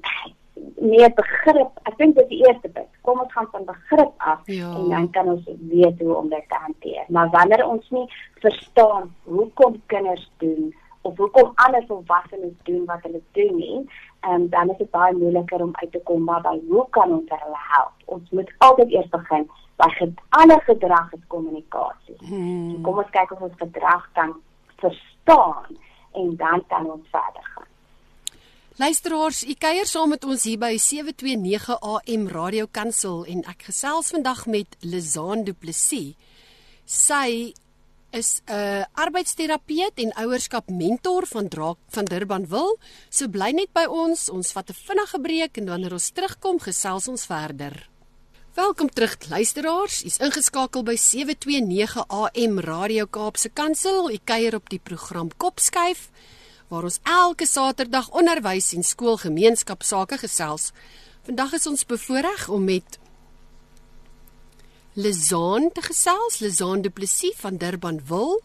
meer 0.79 1.11
begrip. 1.15 1.79
Ek 1.83 1.97
dink 1.97 2.15
dit 2.15 2.23
is 2.23 2.29
die 2.29 2.41
eerste 2.47 2.69
punt. 2.69 2.91
Kom 3.07 3.19
ons 3.23 3.33
gaan 3.35 3.47
van 3.51 3.67
begrip 3.67 4.13
af 4.17 4.41
ja. 4.51 4.71
en 4.75 4.89
dan 4.89 5.09
kan 5.15 5.31
ons 5.35 5.47
weet 5.71 5.99
hoe 5.99 6.15
om 6.15 6.29
dit 6.29 6.49
te 6.49 6.59
hanteer. 6.65 7.05
Maar 7.07 7.29
wanneer 7.29 7.65
ons 7.67 7.89
nie 7.89 8.05
verstaan 8.43 9.13
hoekom 9.23 9.81
kinders 9.91 10.29
doen 10.43 10.73
of 11.05 11.17
hoekom 11.17 11.51
ander 11.65 11.83
volwassenes 11.87 12.55
doen 12.69 12.85
wat 12.89 13.03
hulle 13.05 13.21
doen 13.37 13.55
nie, 13.55 13.77
um, 14.29 14.47
dan 14.49 14.71
is 14.73 14.77
dit 14.81 14.89
baie 14.89 15.13
moeiliker 15.13 15.61
om 15.61 15.75
uit 15.81 15.91
te 15.91 16.01
kom 16.09 16.23
maar 16.23 16.41
by 16.41 16.55
hoe 16.69 16.85
kan 16.97 17.13
ons 17.19 17.29
hulle 17.29 17.61
help? 17.73 17.93
Ons 18.17 18.29
moet 18.37 18.51
altyd 18.67 18.95
eers 18.97 19.11
begin 19.13 19.45
by 19.81 19.89
alle 20.39 20.59
gedrag 20.65 21.13
is 21.13 21.23
kommunikasie. 21.27 22.15
Hmm. 22.23 22.71
So 22.71 22.81
kom 22.87 23.01
ons 23.03 23.11
kyk 23.13 23.35
of 23.35 23.43
ons 23.49 23.57
gedrag 23.59 24.07
kan 24.17 24.33
verstaan 24.81 25.77
en 26.15 26.35
dan 26.39 26.63
kan 26.71 26.87
ons 26.91 27.07
verder 27.11 27.49
gaan. 27.53 27.69
Luisteraars, 28.75 29.43
u 29.47 29.53
kuier 29.53 29.87
saam 29.87 30.09
met 30.11 30.25
ons 30.27 30.43
hier 30.43 30.59
by 30.59 30.73
729 30.75 31.77
AM 31.79 32.25
Radio 32.27 32.67
Kansel 32.71 33.21
en 33.31 33.45
ek 33.47 33.69
gesels 33.69 34.11
vandag 34.15 34.45
met 34.51 34.75
Lizaan 34.83 35.45
Du 35.47 35.53
Plessis. 35.53 36.15
Sy 36.85 37.53
is 38.15 38.39
'n 38.45 38.51
uh, 38.51 38.83
arbeidsterapeut 38.93 39.95
en 39.95 40.13
ouerskap 40.13 40.69
mentor 40.69 41.27
van 41.27 41.47
Draak 41.47 41.77
van 41.89 42.05
Durbanville. 42.05 42.77
So 43.09 43.27
bly 43.27 43.51
net 43.51 43.71
by 43.73 43.85
ons. 43.89 44.29
Ons 44.29 44.51
vat 44.51 44.69
'n 44.69 44.73
vinnige 44.87 45.19
breek 45.19 45.57
en 45.57 45.65
wanneer 45.65 45.91
ons 45.91 46.09
terugkom, 46.09 46.59
gesels 46.59 47.07
ons 47.07 47.25
verder. 47.25 47.89
Welkom 48.53 48.89
terug 48.89 49.17
luisteraars. 49.29 50.03
U's 50.05 50.17
ingeskakel 50.17 50.83
by 50.83 50.95
729 50.95 52.07
AM 52.07 52.59
Radio 52.59 53.05
Kaapse 53.05 53.49
Kansel. 53.49 54.11
U 54.11 54.17
kuier 54.23 54.55
op 54.55 54.69
die 54.69 54.79
program 54.79 55.29
Kopskuif 55.37 56.09
waar 56.67 56.83
ons 56.83 56.99
elke 57.03 57.45
Saterdag 57.45 58.09
onderwys 58.09 58.73
en 58.73 58.83
skoolgemeenskapsake 58.83 60.17
gesels. 60.17 60.71
Vandag 61.23 61.53
is 61.53 61.67
ons 61.67 61.85
bevoorreg 61.85 62.49
om 62.49 62.63
met 62.63 62.99
Lizaan 64.95 65.71
te 65.75 65.81
gesels, 65.83 66.39
Lizaan 66.39 66.81
Du 66.81 66.89
Plessis 66.89 67.35
van 67.35 67.57
Durban 67.59 67.99
wil. 68.07 68.39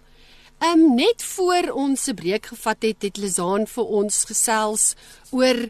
Ehm 0.58 0.80
um, 0.80 0.94
net 0.94 1.22
voor 1.22 1.70
ons 1.72 2.02
se 2.02 2.14
breek 2.14 2.50
gevat 2.50 2.82
het, 2.82 3.02
het 3.02 3.16
Lizaan 3.16 3.68
vir 3.70 3.86
ons 4.00 4.24
gesels 4.26 4.94
oor 5.30 5.68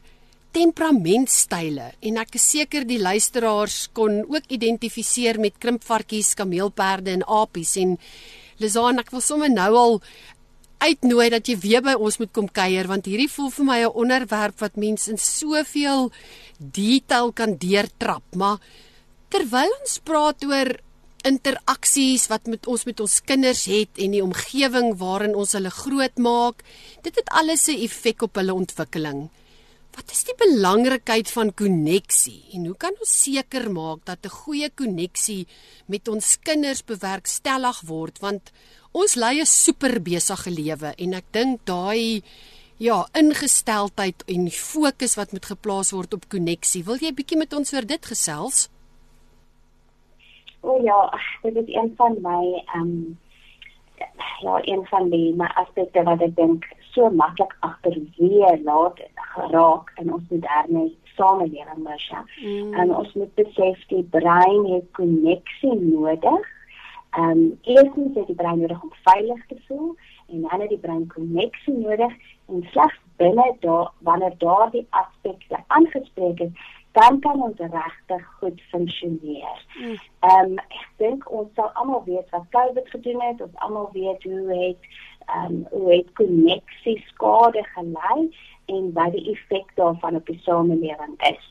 temperamentstyle 0.57 1.93
en 2.01 2.19
ek 2.25 2.35
is 2.41 2.49
seker 2.57 2.89
die 2.89 2.99
luisteraars 2.99 3.91
kon 3.95 4.25
ook 4.25 4.49
identifiseer 4.49 5.39
met 5.39 5.61
krimpvarkies, 5.63 6.33
kameelperde 6.35 7.13
en 7.13 7.29
apies 7.29 7.77
en 7.77 7.99
Lizaan 8.59 8.99
ek 9.05 9.13
wil 9.13 9.23
sommer 9.23 9.53
nou 9.53 9.71
al 9.77 9.97
uitnooi 10.81 11.29
dat 11.31 11.47
jy 11.47 11.59
weer 11.61 11.85
by 11.85 11.95
ons 12.01 12.19
moet 12.19 12.33
kom 12.33 12.49
kuier 12.49 12.89
want 12.89 13.07
hierdie 13.07 13.31
voel 13.31 13.51
vir 13.53 13.67
my 13.69 13.81
'n 13.85 13.97
onderwerp 14.03 14.59
wat 14.65 14.81
mense 14.81 15.11
in 15.11 15.19
soveel 15.19 16.11
detail 16.59 17.33
kan 17.33 17.59
deurtrap 17.61 18.25
maar 18.35 18.59
terwyl 19.31 19.73
ons 19.81 19.99
praat 20.05 20.45
oor 20.45 20.73
interaksies 21.25 22.29
wat 22.33 22.47
met 22.49 22.67
ons 22.67 22.87
met 22.89 23.01
ons 23.01 23.19
kinders 23.29 23.67
het 23.69 24.01
en 24.01 24.17
die 24.17 24.25
omgewing 24.25 24.95
waarin 25.03 25.37
ons 25.37 25.53
hulle 25.53 25.73
grootmaak 25.83 26.65
dit 27.05 27.15
het 27.15 27.29
alles 27.41 27.69
'n 27.69 27.83
effek 27.87 28.23
op 28.23 28.37
hulle 28.37 28.55
ontwikkeling 28.55 29.29
Wat 29.97 30.13
is 30.15 30.23
die 30.25 30.37
belangrikheid 30.39 31.31
van 31.35 31.51
koneksie 31.53 32.45
en 32.55 32.69
hoe 32.69 32.77
kan 32.79 32.95
ons 33.03 33.15
seker 33.25 33.67
maak 33.75 34.05
dat 34.07 34.25
'n 34.25 34.37
goeie 34.43 34.71
koneksie 34.71 35.47
met 35.87 36.09
ons 36.09 36.39
kinders 36.49 36.83
bewerkstellig 36.85 37.81
word 37.91 38.19
want 38.21 38.53
ons 38.93 39.15
lei 39.15 39.41
'n 39.41 39.47
super 39.47 40.01
besige 40.01 40.51
lewe 40.51 40.95
en 40.97 41.15
ek 41.15 41.27
dink 41.33 41.67
daai 41.67 42.23
ja, 42.79 43.07
ingesteldheid 43.13 44.23
en 44.27 44.51
fokus 44.51 45.15
wat 45.17 45.33
moet 45.33 45.45
geplaas 45.45 45.91
word 45.91 46.15
op 46.15 46.29
koneksie. 46.29 46.85
Wil 46.85 46.97
jy 46.97 47.13
bietjie 47.13 47.37
met 47.37 47.53
ons 47.53 47.73
oor 47.73 47.87
dit 47.87 48.07
gesels? 48.07 48.69
O 50.61 50.71
oh 50.71 50.83
ja, 50.83 51.19
dit 51.43 51.57
is 51.57 51.75
een 51.75 51.93
van 51.97 52.17
my 52.23 52.63
ehm 52.67 52.81
um, 52.81 53.19
ja, 54.41 54.59
een 54.63 54.87
van 54.87 55.11
die 55.11 55.35
my 55.35 55.49
aspekte 55.55 56.03
wat 56.03 56.23
ek 56.25 56.37
dink 56.37 56.65
so 56.93 57.11
maklik 57.11 57.53
agterweë 57.67 58.55
laat 58.65 59.01
geraak 59.35 59.93
in 60.03 60.13
ons 60.13 60.25
moderne 60.31 60.87
samelewing 61.17 61.83
mens. 61.85 62.09
Mm. 62.41 62.75
En 62.75 62.97
ons 62.97 63.13
moet 63.15 63.35
besef 63.35 63.85
die 63.93 64.03
brein 64.03 64.67
het 64.73 64.89
koneksie 64.99 65.77
nodig. 65.81 66.49
Ehm 67.11 67.31
um, 67.31 67.59
eerstens 67.63 68.17
het 68.17 68.27
die 68.27 68.39
brein 68.43 68.61
nodig 68.61 68.83
om 68.83 68.93
veilig 69.03 69.47
te 69.47 69.57
voel 69.67 69.97
en 70.33 70.41
dan 70.41 70.61
het 70.61 70.69
die 70.69 70.79
brein 70.79 71.07
koneksie 71.07 71.75
nodig 71.75 72.13
en 72.49 72.67
slegs 72.71 73.01
binne 73.17 73.57
daar 73.61 73.91
wanneer 73.99 74.35
daardie 74.39 74.87
aspekte 74.91 75.59
aangespreek 75.67 76.41
is 76.41 76.69
dan 76.93 77.21
kan 77.21 77.43
ons 77.43 77.59
regtig 77.59 78.25
goed 78.39 78.63
funksioneer. 78.71 79.67
Mm. 79.79 79.97
Ehm 80.21 80.45
um, 80.45 80.59
ek 80.59 80.89
dink 80.97 81.31
ons 81.31 81.49
sal 81.55 81.71
almal 81.79 82.03
weet 82.05 82.31
wat 82.31 82.49
COVID 82.51 82.91
gedoen 82.91 83.21
het, 83.23 83.41
ons 83.41 83.63
almal 83.67 83.91
weet 83.93 84.23
hoe 84.23 84.47
het 84.55 84.91
ehm 85.27 85.45
um, 85.45 85.67
hoe 85.71 85.93
het 85.93 86.13
koneksie 86.13 86.99
skade 87.07 87.63
gelei 87.75 88.31
en 88.67 88.93
wat 88.93 89.13
die 89.13 89.31
effek 89.31 89.71
daarvan 89.75 90.17
op 90.17 90.27
die 90.27 90.41
samelewing 90.43 91.17
is. 91.31 91.47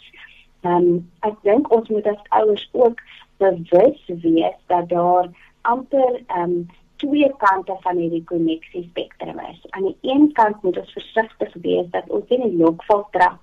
Ehm 0.61 0.75
um, 0.75 1.09
ek 1.19 1.39
dink 1.47 1.71
ons 1.71 1.89
moet 1.89 2.07
as 2.07 2.29
ouers 2.29 2.69
ook 2.71 2.99
bewus 3.37 4.03
wees 4.07 4.59
dat 4.67 4.89
daar 4.89 5.31
amper 5.61 6.21
ehm 6.27 6.43
um, 6.43 6.67
twee 6.99 7.29
kante 7.41 7.75
van 7.83 7.97
hierdie 7.97 8.23
koneksie 8.27 8.83
spektrum 8.89 9.39
is. 9.49 9.59
Aan 9.69 9.89
die 9.89 9.97
een 10.13 10.31
kant 10.37 10.63
moet 10.63 10.79
ons 10.81 10.95
versigtig 10.97 11.53
wees 11.63 11.87
dat 11.95 12.09
ons 12.09 12.29
nie 12.29 12.51
lokval 12.57 13.07
trap 13.15 13.39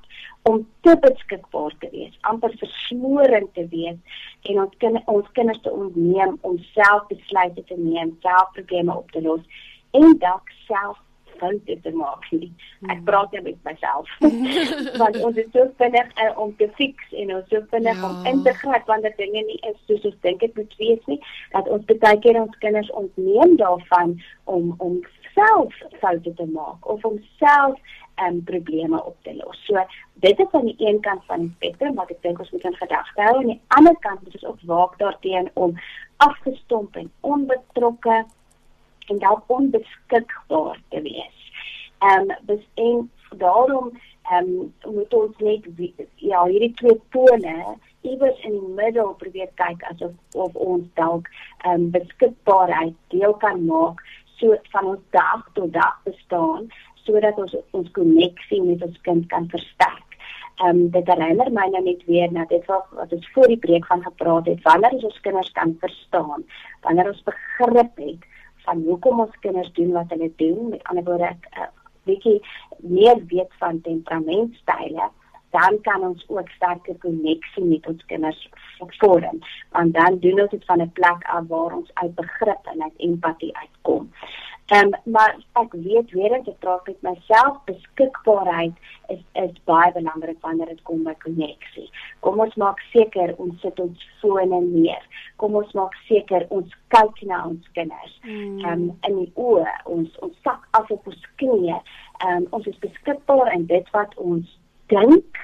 om 0.46 0.60
te 0.86 0.94
beskikbaar 1.02 1.74
te 1.80 1.88
wees, 1.90 2.18
amper 2.30 2.52
versmorend 2.60 3.48
te 3.54 3.64
wees 3.72 4.20
en 4.50 4.60
ons 4.62 4.76
kind 4.82 5.00
ons 5.10 5.32
kinders 5.38 5.62
te 5.64 5.72
ontneem 5.72 6.36
om 6.46 6.60
self 6.74 7.08
besluite 7.10 7.64
te 7.66 7.78
neem, 7.78 8.12
self 8.22 8.52
probleme 8.54 8.94
op 8.94 9.10
te 9.10 9.22
los 9.24 9.64
en 9.98 10.14
dalk 10.22 10.52
self 10.68 11.00
foute 11.40 11.78
te 11.82 11.92
maak 11.96 12.24
nie. 12.30 12.50
Ek 12.86 12.96
hmm. 12.96 13.04
praat 13.08 13.32
net 13.32 13.44
met 13.48 13.58
myself. 13.68 14.10
want 15.02 15.18
ons 15.28 15.40
is 15.42 15.50
so 15.52 15.66
vinnig 15.82 16.14
uh, 16.22 16.30
om 16.42 16.54
te 16.60 16.68
fix 16.78 17.12
en 17.22 17.34
ons 17.38 17.52
so 17.52 17.62
vinnig 17.74 18.00
ja. 18.00 18.08
om 18.08 18.30
in 18.30 18.42
te 18.46 18.54
gryp 18.62 18.88
wanneer 18.92 19.14
dinge 19.20 19.44
nie 19.50 19.60
is 19.70 19.76
soos 19.90 20.08
ons 20.10 20.18
dink 20.26 20.40
dit 20.44 20.56
moet 20.56 20.80
wees 20.80 21.12
nie, 21.12 21.20
dat 21.52 21.68
ons 21.68 21.84
baie 21.92 22.18
keer 22.24 22.40
ons 22.40 22.58
kinders 22.64 22.90
ontneem 23.02 23.56
daarvan 23.60 24.16
om 24.44 24.74
om 24.78 24.98
self 25.36 25.74
foute 26.00 26.32
te 26.34 26.46
maak 26.54 26.88
of 26.88 27.04
om 27.04 27.20
self 27.40 27.78
um, 28.24 28.42
probleme 28.44 29.04
op 29.04 29.16
te 29.22 29.34
los. 29.36 29.64
So 29.66 29.84
dit 30.14 30.38
is 30.38 30.52
aan 30.52 30.64
die 30.64 30.76
een 30.78 31.00
kant 31.00 31.24
van 31.26 31.40
die 31.44 31.52
spektrum 31.56 31.94
wat 32.00 32.10
ek 32.10 32.22
dink 32.24 32.40
ons 32.40 32.50
moet 32.54 32.64
in 32.70 32.80
gedagte 32.80 33.28
hou 33.28 33.34
en 33.34 33.42
aan 33.42 33.52
die 33.52 33.60
ander 33.78 33.98
kant 34.06 34.22
moet 34.24 34.38
ons 34.38 34.48
ook 34.52 34.64
waak 34.70 34.98
daarteenoor 35.02 35.50
om 35.66 35.76
afgestomp 36.24 36.96
en 36.96 37.10
onbetrokke 37.20 38.24
en 39.10 39.18
dalk 39.18 39.42
onbeskikbaar 39.46 40.80
te 40.88 41.02
wees. 41.02 41.38
Ehm 41.98 42.30
um, 42.30 42.36
dis 42.50 42.64
en 42.74 43.10
daarom 43.38 43.90
ehm 44.30 44.48
um, 44.84 44.94
moet 44.94 45.14
ons 45.14 45.36
net 45.38 45.66
ja, 46.14 46.44
hierdie 46.44 46.72
twee 46.74 47.00
pole 47.10 47.76
iewers 48.00 48.40
in 48.44 48.52
die 48.58 48.74
middel 48.78 49.14
probeer 49.20 49.50
kyk 49.60 49.82
asof 49.90 50.12
of 50.46 50.54
ons 50.54 50.86
dalk 51.00 51.30
ehm 51.64 51.72
um, 51.74 51.90
beskikbaarheid 51.90 52.94
deel 53.14 53.34
kan 53.44 53.64
maak 53.66 54.02
so 54.38 54.56
van 54.72 54.92
ons 54.94 55.04
dag 55.16 55.46
tot 55.54 55.72
dag 55.72 55.96
bestaan 56.04 56.68
sodat 57.06 57.38
ons 57.38 57.54
ons 57.70 57.90
koneksie 57.98 58.62
met 58.62 58.82
ons 58.82 59.00
kind 59.08 59.26
kan 59.32 59.48
versterk. 59.54 60.18
Ehm 60.60 60.68
um, 60.68 60.90
dit 60.90 61.12
herinner 61.12 61.52
my 61.52 61.66
nou 61.72 61.82
net 61.88 62.04
weer 62.10 62.32
na 62.32 62.44
dit 62.52 62.64
wat 62.70 62.86
wat 63.00 63.12
ons 63.12 63.28
voor 63.34 63.50
die 63.52 63.62
preek 63.66 63.86
van 63.86 64.02
gepraat 64.02 64.46
het, 64.52 64.62
wanneer 64.68 64.98
ons 65.10 65.20
kinders 65.26 65.52
kan 65.58 65.76
verstaan, 65.80 66.46
wanneer 66.86 67.12
ons 67.14 67.22
begrip 67.30 68.02
het 68.08 68.32
van 68.66 68.82
hoekom 68.86 69.20
ons 69.24 69.42
kinders 69.44 69.72
doen 69.78 69.92
wat 69.96 70.10
hulle 70.14 70.30
doen, 70.42 70.68
met 70.74 70.88
ander 70.90 71.04
woorde 71.06 71.30
ek 71.30 71.48
uh, 71.54 71.68
bietjie 72.06 72.40
meer 72.82 73.22
weet 73.30 73.52
van 73.62 73.80
temperamentstyle, 73.86 75.08
dan 75.56 75.78
kan 75.86 76.04
ons 76.10 76.24
ook 76.28 76.48
sterker 76.58 76.98
koneksie 77.02 77.64
met 77.64 77.86
ons 77.86 78.04
kinders 78.10 78.40
vorm. 79.00 79.40
Want 79.76 79.94
dan 79.94 80.18
doen 80.24 80.40
ons 80.44 80.50
dit 80.50 80.64
van 80.64 80.82
'n 80.82 80.92
plek 80.98 81.24
af 81.36 81.46
waar 81.48 81.76
ons 81.76 81.90
uit 81.94 82.14
begrip 82.14 82.66
en 82.72 82.82
uit 82.82 82.98
empatie 83.08 83.56
uitkom. 83.56 84.10
Ehm 84.66 84.86
um, 84.86 85.12
maar 85.12 85.36
ek 85.52 85.72
weet 85.72 86.10
weer 86.10 86.28
dat 86.28 86.46
ek 86.46 86.58
praat 86.58 86.86
met 86.86 87.02
myself 87.02 87.58
beskikbaarheid 87.64 88.74
is 89.14 89.20
is 89.32 89.60
baie 89.64 89.92
belangrik 89.92 90.40
wanneer 90.40 90.66
dit 90.66 90.82
kom 90.82 91.04
by 91.06 91.14
koneksie. 91.22 91.86
Kom 92.20 92.40
ons 92.42 92.54
maak 92.54 92.82
seker 92.90 93.34
ons 93.36 93.60
sit 93.62 93.78
ons 93.80 94.08
fone 94.20 94.60
neer. 94.64 95.06
Kom 95.36 95.54
ons 95.54 95.70
maak 95.78 95.94
seker 96.08 96.46
ons 96.48 96.74
kyk 96.96 97.22
na 97.30 97.44
ons 97.46 97.70
kinders. 97.78 98.18
Hmm. 98.26 98.58
Ehm 98.58 98.82
mm. 98.82 98.90
um, 98.90 98.98
in 99.06 99.22
die 99.22 99.30
oë, 99.34 99.76
ons 99.84 100.18
ons 100.18 100.42
sak 100.42 100.66
af 100.70 100.90
op 100.90 101.06
ons 101.14 101.30
knieë. 101.44 101.78
Ehm 102.26 102.36
um, 102.36 102.50
ons 102.58 102.66
is 102.66 102.82
beskikbaar 102.82 103.54
in 103.54 103.70
dit 103.70 103.94
wat 103.94 104.18
ons 104.18 104.58
dink, 104.90 105.42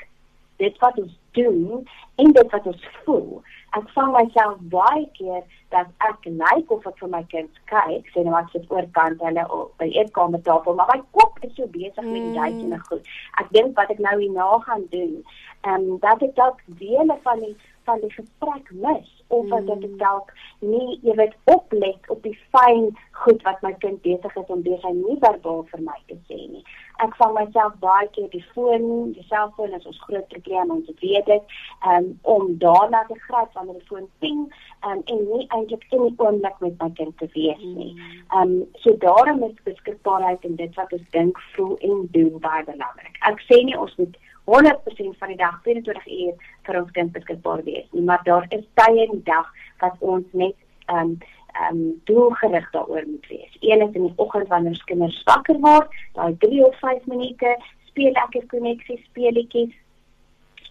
dit 0.58 0.82
wat 0.82 0.98
ons 0.98 1.18
doen 1.38 1.86
en 2.16 2.32
dit 2.40 2.56
wat 2.58 2.66
ons 2.66 2.88
voel 3.04 3.42
ek 3.78 3.88
vang 3.96 4.12
myself 4.12 4.58
baie 4.72 5.04
keer 5.18 5.42
dat 5.72 5.88
ek 6.08 6.28
lyk 6.28 6.72
of 6.76 6.86
ek 6.90 6.98
vir 7.00 7.12
my 7.14 7.22
kind 7.32 7.60
kyk, 7.72 8.10
sê 8.12 8.24
nou 8.26 8.36
ek 8.40 8.52
sit 8.52 8.68
oorkant 8.74 9.22
hulle 9.24 9.44
op 9.56 9.72
by 9.80 9.88
eetkamertafel, 10.02 10.76
maar 10.76 10.92
my 10.92 11.00
kop 11.16 11.40
is 11.46 11.54
so 11.56 11.68
besig 11.76 12.04
met 12.04 12.20
die 12.20 12.34
daai 12.36 12.52
dinge 12.58 12.80
goed. 12.90 13.08
Ek 13.40 13.48
dink 13.56 13.76
wat 13.80 13.92
ek 13.94 14.02
nou 14.04 14.18
hierna 14.20 14.50
gaan 14.66 14.84
doen, 14.92 15.18
ehm 15.64 15.88
um, 15.94 15.98
dat 16.04 16.22
ek 16.28 16.36
dalk 16.36 16.60
dele 16.82 17.16
van 17.24 17.44
die 17.46 17.54
van 17.88 18.02
die 18.04 18.12
gesprek 18.14 18.68
mis 18.84 19.10
of 19.32 19.48
dat 19.48 19.70
ek 19.76 19.96
dalk 20.00 20.32
nie 20.60 20.98
jy 21.06 21.14
weet 21.18 21.34
oplet 21.54 22.10
op 22.14 22.22
die 22.26 22.36
fyn 22.54 22.90
goed 23.24 23.42
wat 23.48 23.62
my 23.66 23.72
kind 23.84 24.02
besig 24.06 24.36
is 24.40 24.50
om 24.54 24.64
besig 24.66 24.96
nie 24.98 25.18
verbaal 25.24 25.62
vir 25.70 25.84
my 25.86 25.98
te 26.10 26.16
sê 26.28 26.38
nie. 26.40 26.64
Ek 27.04 27.14
vang 27.18 27.32
myself 27.34 27.74
baie 27.82 28.08
keer 28.14 28.28
die 28.34 28.44
foon, 28.52 28.84
die 29.16 29.24
selfoon 29.30 29.72
is 29.78 29.86
ons 29.90 30.00
groot 30.06 30.26
probleem 30.34 30.74
ons 30.74 30.90
weet 31.00 31.26
dit 31.30 31.54
um, 31.92 32.10
om 32.34 32.50
daarna 32.64 33.02
te 33.08 33.16
gryp 33.26 33.56
wanneer 33.56 33.78
die 33.80 33.88
foon 33.88 34.08
ping 34.24 34.42
um, 34.86 35.00
en 35.00 35.24
nie 35.30 35.46
eintlik 35.56 35.86
in 35.90 36.06
die 36.08 36.14
oomblik 36.26 36.60
met 36.64 36.76
my 36.82 36.90
kind 37.00 37.16
te 37.22 37.30
wees 37.36 37.64
nie. 37.78 37.92
Ehm 38.34 38.42
um, 38.42 38.58
so 38.84 38.96
daarom 39.06 39.42
is 39.48 39.56
beskikbaarheid 39.70 40.44
en 40.48 40.58
dit 40.60 40.76
wat 40.80 40.92
ons 40.98 41.08
dink, 41.16 41.40
voel 41.56 41.74
en 41.88 42.04
doen 42.16 42.36
baie 42.44 42.64
belangrik. 42.68 43.16
Ek 43.32 43.40
sê 43.48 43.62
nie 43.64 43.78
ons 43.78 43.96
moet 44.02 44.20
100% 44.44 45.18
van 45.18 45.28
die 45.28 45.36
dag 45.36 45.60
24 45.62 46.06
uur 46.06 46.34
vir 46.66 46.80
ons 46.80 46.90
kind 46.96 47.12
beskikbaar 47.12 47.62
wees 47.66 47.86
nie, 47.92 48.02
maar 48.02 48.22
daar 48.24 48.46
is 48.50 48.64
tye 48.74 49.06
in 49.06 49.18
die 49.18 49.28
dag 49.28 49.48
wat 49.80 49.96
ons 50.00 50.26
net 50.32 50.56
ehm 50.86 50.98
um, 50.98 51.18
ehm 51.52 51.76
um, 51.76 52.00
doelgerig 52.08 52.70
daaroor 52.72 53.04
moet 53.06 53.26
wees. 53.28 53.56
Een 53.60 53.82
is 53.84 53.94
in 53.94 54.06
die 54.06 54.16
oggend 54.16 54.48
wanneer 54.48 54.72
ons 54.72 54.84
kinders 54.88 55.22
wakker 55.28 55.58
word, 55.60 55.90
daai 56.16 56.36
3 56.44 56.64
of 56.64 56.78
5 56.80 57.06
minute 57.06 57.56
speel 57.90 58.12
lekker 58.12 58.46
koneksie 58.46 58.98
speletjies. 59.04 59.74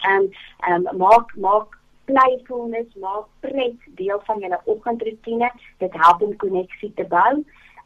Ehm 0.01 0.25
um, 0.25 0.29
ehm 0.67 0.87
um, 0.87 0.97
maak 0.97 1.35
maak 1.35 1.77
playfulness, 2.09 2.89
maak 2.95 3.27
pret 3.39 3.77
deel 3.99 4.21
van 4.25 4.39
julle 4.39 4.59
oggendroetine. 4.65 5.51
Dit 5.77 5.93
help 5.93 6.21
om 6.21 6.35
koneksie 6.35 6.91
te 6.95 7.05
bou 7.05 7.43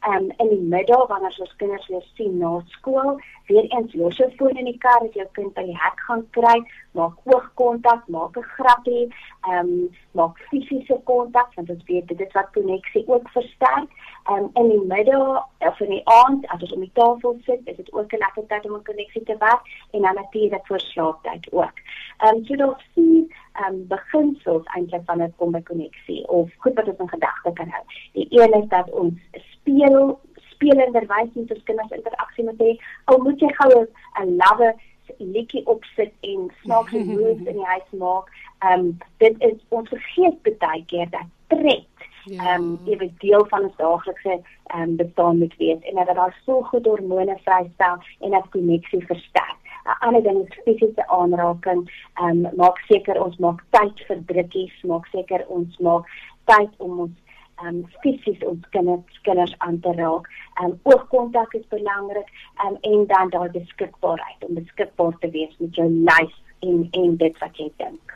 um, 0.08 0.32
in 0.38 0.50
die 0.50 0.62
middag 0.62 1.08
wanneer 1.08 1.36
ons 1.40 1.56
kinders 1.62 1.88
weer 1.88 2.06
sien 2.16 2.38
na 2.38 2.60
skool, 2.78 3.16
weer 3.50 3.68
eens 3.70 3.94
los 3.94 4.18
jou 4.18 4.30
foon 4.40 4.58
in 4.62 4.70
die 4.70 4.78
kar 4.78 5.02
as 5.04 5.14
jou 5.18 5.28
kind 5.38 5.54
by 5.58 5.66
die 5.68 5.78
hek 5.78 6.02
gaan 6.08 6.26
kry, 6.38 6.58
maak 6.96 7.16
oogkontak, 7.24 8.08
maak 8.08 8.38
'n 8.38 8.50
grappie, 8.56 9.06
ehm 9.50 9.60
um, 9.60 9.90
maak 10.12 10.38
fisiese 10.50 10.98
kontak 11.04 11.54
want 11.56 11.70
ons 11.70 11.84
weet 11.86 12.08
dit 12.08 12.20
is 12.26 12.32
wat 12.38 12.54
koneksie 12.58 13.04
ook 13.08 13.30
versterk. 13.38 13.90
Ehm 14.30 14.44
um, 14.44 14.50
in 14.54 14.70
die 14.70 14.86
middag 14.94 15.48
of 15.70 15.80
in 15.80 15.90
die 15.96 16.06
aand 16.20 16.48
as 16.48 16.62
ons 16.62 16.74
om 16.74 16.86
die 16.88 16.92
tafel 16.94 17.38
sit, 17.46 17.62
is 17.64 17.76
dit 17.76 17.94
ook 17.94 18.14
'n 18.14 18.24
lekker 18.26 18.46
tyd 18.48 18.66
om 18.66 18.76
'n 18.76 18.90
koneksie 18.90 19.24
te 19.24 19.36
maak 19.40 19.62
en 19.92 20.02
dan 20.02 20.16
natuurlik 20.16 20.66
vir 20.68 20.80
slaaptyd 20.80 21.52
ook. 21.52 21.78
Ehm 22.18 22.36
um, 22.36 22.46
so 22.46 22.56
daar 22.56 22.86
sien 22.94 23.34
ehm 23.54 23.74
um, 23.74 23.88
beginsels 23.88 24.66
eintlik 24.76 25.06
van 25.06 25.22
'n 25.22 25.34
kom 25.38 25.52
by 25.52 25.62
koneksie 25.62 26.28
of 26.28 26.50
goed 26.58 26.74
wat 26.74 26.88
ons 26.88 27.00
in 27.00 27.10
gedagte 27.10 27.54
kan 27.54 27.70
hou. 27.70 27.84
Die 28.14 28.28
een 28.30 28.54
is 28.62 28.68
dat 28.70 28.92
ons 28.92 29.14
speel 29.52 30.20
spelenderwys 30.56 31.34
met 31.34 31.52
ons 31.52 31.64
kinders 31.64 31.92
interaksie 31.92 32.44
moet 32.44 32.60
hê. 32.60 32.72
Al 33.06 33.18
moet 33.18 33.40
jy 33.40 33.52
gou 33.60 33.88
'n 34.22 34.36
lawwe 34.36 34.76
liedjie 35.18 35.66
opsit 35.66 36.14
en 36.22 36.52
snaakse 36.64 37.04
moves 37.06 37.46
in 37.46 37.60
die 37.60 37.72
huis 37.74 37.90
maak. 38.00 38.32
Ehm 38.60 38.80
um, 38.80 38.98
dit 39.18 39.36
is 39.50 39.58
ons 39.70 39.90
vergeet 39.90 40.58
baie 40.60 40.84
keer 40.86 41.10
dat 41.10 41.30
pret 41.48 42.08
ja. 42.26 42.44
ehm 42.44 42.64
um, 42.64 42.80
ewe 42.86 43.12
deel 43.18 43.46
van 43.50 43.64
ons 43.64 43.76
daaglikse 43.78 44.36
ehm 44.38 44.82
um, 44.82 44.96
bestaan 44.96 45.38
moet 45.38 45.56
wees 45.58 45.82
en 45.82 45.96
dat 45.96 46.16
daar 46.16 46.42
so 46.46 46.62
goed 46.62 46.86
hormone 46.86 47.38
vrystel 47.44 47.98
en 48.20 48.32
dat 48.32 48.50
koneksie 48.50 49.06
versterk. 49.06 49.60
'n 49.86 49.98
Ander 50.00 50.24
ding 50.24 50.48
is 50.48 50.60
fisiese 50.64 51.08
aanraking. 51.08 51.92
Ehm 52.14 52.46
um, 52.46 52.56
maak 52.56 52.78
seker 52.78 53.24
ons 53.24 53.38
maak 53.38 53.64
tyd 53.70 54.06
vir 54.08 54.20
drukkies, 54.26 54.84
maak 54.84 55.06
seker 55.06 55.46
ons 55.48 55.78
maak 55.78 56.06
tyd 56.46 56.72
om 56.78 57.00
ons 57.00 57.16
um 57.64 57.84
fisies 58.04 58.42
ons 58.48 58.68
kinders 58.76 59.20
kinders 59.28 59.56
aan 59.68 59.80
te 59.80 59.94
raak. 60.00 60.28
Um 60.64 60.76
oogkontak 60.84 61.54
is 61.60 61.66
belangrik 61.72 62.30
um, 62.66 62.78
en 62.82 63.08
dan 63.08 63.30
daai 63.30 63.50
beskikbaarheid 63.56 64.48
om 64.48 64.60
beskikbaar 64.60 65.18
te 65.20 65.32
wees 65.32 65.56
met 65.60 65.76
jou 65.76 65.90
lyf 65.90 66.36
en 66.60 66.88
en 66.92 67.18
dit 67.18 67.44
wat 67.44 67.60
jy 67.62 67.72
dink. 67.82 68.16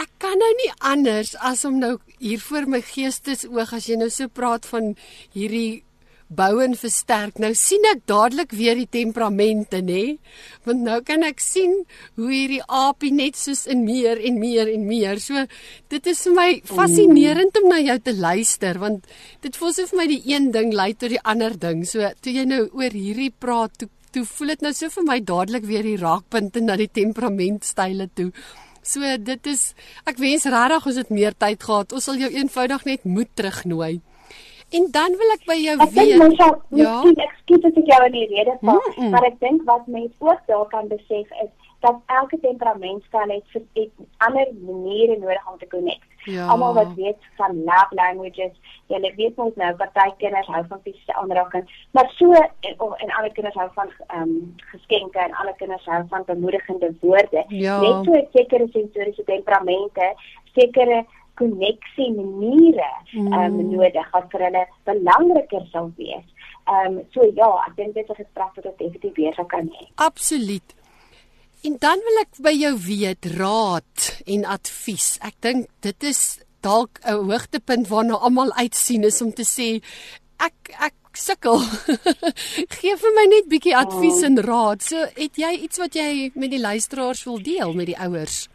Ek 0.00 0.10
kan 0.22 0.38
nou 0.38 0.50
nie 0.62 0.72
anders 0.92 1.34
as 1.44 1.64
om 1.68 1.78
nou 1.80 1.96
hier 2.18 2.40
voor 2.40 2.68
my 2.70 2.80
geestesoog 2.84 3.74
as 3.76 3.88
jy 3.90 3.98
nou 4.00 4.10
so 4.12 4.28
praat 4.28 4.68
van 4.70 4.94
hierdie 5.34 5.82
bou 6.30 6.60
en 6.62 6.76
versterk. 6.78 7.40
Nou 7.42 7.50
sien 7.58 7.84
ek 7.90 8.04
dadelik 8.10 8.54
weer 8.54 8.78
die 8.78 8.88
temperamente, 8.90 9.80
nê? 9.82 10.18
Want 10.66 10.84
nou 10.86 11.00
kan 11.06 11.26
ek 11.26 11.42
sien 11.42 11.74
hoe 12.20 12.30
hierdie 12.30 12.62
aapie 12.66 13.10
net 13.14 13.38
soos 13.40 13.66
in 13.70 13.82
meer 13.86 14.20
en 14.22 14.38
meer 14.38 14.70
en 14.70 14.86
meer. 14.86 15.18
So 15.22 15.44
dit 15.90 16.10
is 16.12 16.22
vir 16.28 16.36
my 16.36 16.48
fascinerend 16.70 17.58
om 17.60 17.70
na 17.72 17.80
jou 17.82 17.98
te 18.06 18.14
luister 18.14 18.78
want 18.80 19.08
dit 19.42 19.56
voel 19.58 19.74
so 19.74 19.90
vir 19.90 20.02
my 20.02 20.06
die 20.10 20.22
een 20.30 20.50
ding 20.54 20.74
lei 20.76 20.92
tot 20.94 21.10
die 21.10 21.22
ander 21.34 21.56
ding. 21.58 21.82
So 21.88 22.06
toe 22.22 22.34
jy 22.34 22.46
nou 22.46 22.62
oor 22.78 22.94
hierdie 22.94 23.32
praat, 23.34 23.74
toe, 23.80 23.90
toe 24.14 24.24
voel 24.28 24.54
dit 24.54 24.66
nou 24.66 24.74
so 24.76 24.90
vir 24.94 25.08
my 25.08 25.18
dadelik 25.26 25.66
weer 25.66 25.86
die 25.86 25.98
raakpunte 25.98 26.62
na 26.62 26.78
die 26.78 26.90
temperamentstyle 27.00 28.10
toe. 28.14 28.30
So 28.86 29.04
dit 29.18 29.50
is 29.50 29.72
ek 30.08 30.22
wens 30.22 30.46
regtig 30.46 30.86
ons 30.92 31.02
het 31.02 31.10
meer 31.12 31.34
tyd 31.34 31.66
gehad. 31.66 31.92
Ons 31.92 32.06
sal 32.06 32.22
jou 32.22 32.30
eenvoudig 32.30 32.86
net 32.86 33.04
moet 33.04 33.34
terugnooi. 33.34 33.98
En 34.70 34.88
dan 34.90 35.16
wil 35.20 35.32
ek 35.34 35.46
by 35.46 35.58
jou 35.60 35.76
ek 35.78 35.90
weet. 35.96 36.12
Ek 36.14 36.36
dink 36.38 36.78
ja. 36.82 36.94
Ek 37.26 37.34
skiet 37.42 37.66
dit 37.66 37.86
jou 37.92 38.04
in 38.06 38.12
die 38.12 38.28
rede 38.34 38.54
van, 38.60 38.78
mm 38.78 38.92
-mm. 38.96 39.10
maar 39.10 39.26
ek 39.30 39.40
dink 39.40 39.64
wat 39.70 39.86
mense 39.86 40.14
ook 40.18 40.46
daar 40.46 40.68
kan 40.74 40.88
besef 40.88 41.26
is 41.44 41.50
dat 41.80 41.96
elke 42.06 42.40
temperamentsstyl 42.40 43.30
het 43.32 43.44
vir 43.52 43.62
het 43.72 43.92
ander 44.16 44.48
maniere 44.60 45.16
nodig 45.18 45.48
om 45.52 45.58
te 45.58 45.66
connect. 45.66 46.08
Ja. 46.24 46.46
Almal 46.46 46.74
wat 46.74 46.94
weet 46.94 47.22
van 47.36 47.56
love 47.64 47.94
languages, 47.96 48.52
jy 48.86 49.12
weet 49.16 49.36
mos 49.36 49.54
nou 49.56 49.70
party 49.76 50.10
kinders 50.18 50.50
hou 50.52 50.60
van 50.68 50.82
fisiese 50.84 51.14
aanraking, 51.14 51.64
maar 51.96 52.10
so 52.18 52.32
en, 52.32 52.74
en 52.96 53.14
ander 53.16 53.32
kinders 53.32 53.56
hou 53.56 53.68
van 53.78 53.88
ehm 54.06 54.22
um, 54.22 54.34
geskenke 54.72 55.18
en 55.18 55.38
ander 55.40 55.56
kinders 55.62 55.86
hou 55.88 56.02
van 56.08 56.26
bemoedigende 56.26 56.92
woorde. 57.00 57.44
Ja. 57.48 57.80
Net 57.80 58.04
so 58.04 58.20
sekere 58.36 58.68
sensoriese 58.72 59.24
temperamente, 59.24 60.12
sekere 60.52 61.04
koneksie 61.40 62.10
maniere 62.16 62.90
ehm 63.14 63.32
um, 63.60 63.62
nodig 63.72 64.12
wat 64.16 64.28
vir 64.32 64.46
hulle 64.48 64.66
belangriker 64.90 65.64
sal 65.72 65.90
wees. 65.96 66.26
Ehm 66.68 66.98
um, 66.98 67.00
so 67.14 67.24
ja, 67.40 67.50
ek 67.68 67.76
dink 67.80 67.94
dit 67.94 68.04
is 68.04 68.10
'n 68.10 68.22
gesprek 68.22 68.52
wat 68.56 68.66
ons 68.66 68.78
definitief 68.82 69.16
weer 69.16 69.34
sou 69.34 69.46
kan 69.46 69.72
hê. 69.78 69.88
Absoluut. 69.96 70.76
En 71.62 71.76
dan 71.78 71.98
wil 72.06 72.20
ek 72.22 72.38
by 72.40 72.52
jou 72.56 72.76
weet 72.86 73.26
raad 73.36 74.22
en 74.26 74.44
advies. 74.44 75.18
Ek 75.20 75.34
dink 75.40 75.68
dit 75.80 76.08
is 76.08 76.40
dalk 76.60 77.00
'n 77.04 77.24
hoogtepunt 77.28 77.88
waarna 77.88 78.16
almal 78.16 78.52
uitsien 78.52 79.04
is 79.04 79.22
om 79.22 79.32
te 79.32 79.44
sê 79.44 79.82
ek 80.38 80.76
ek 80.80 80.94
sukkel. 81.12 81.58
Gee 82.78 82.96
vir 82.96 83.12
my 83.16 83.26
net 83.28 83.48
bietjie 83.48 83.76
advies 83.76 84.22
oh. 84.22 84.26
en 84.28 84.38
raad. 84.44 84.82
So 84.82 84.96
het 85.16 85.36
jy 85.36 85.52
iets 85.66 85.78
wat 85.78 85.94
jy 85.94 86.30
met 86.34 86.50
die 86.50 86.60
luisteraars 86.60 87.24
wil 87.24 87.42
deel 87.42 87.72
met 87.74 87.86
die 87.86 87.98
ouers? 87.98 88.48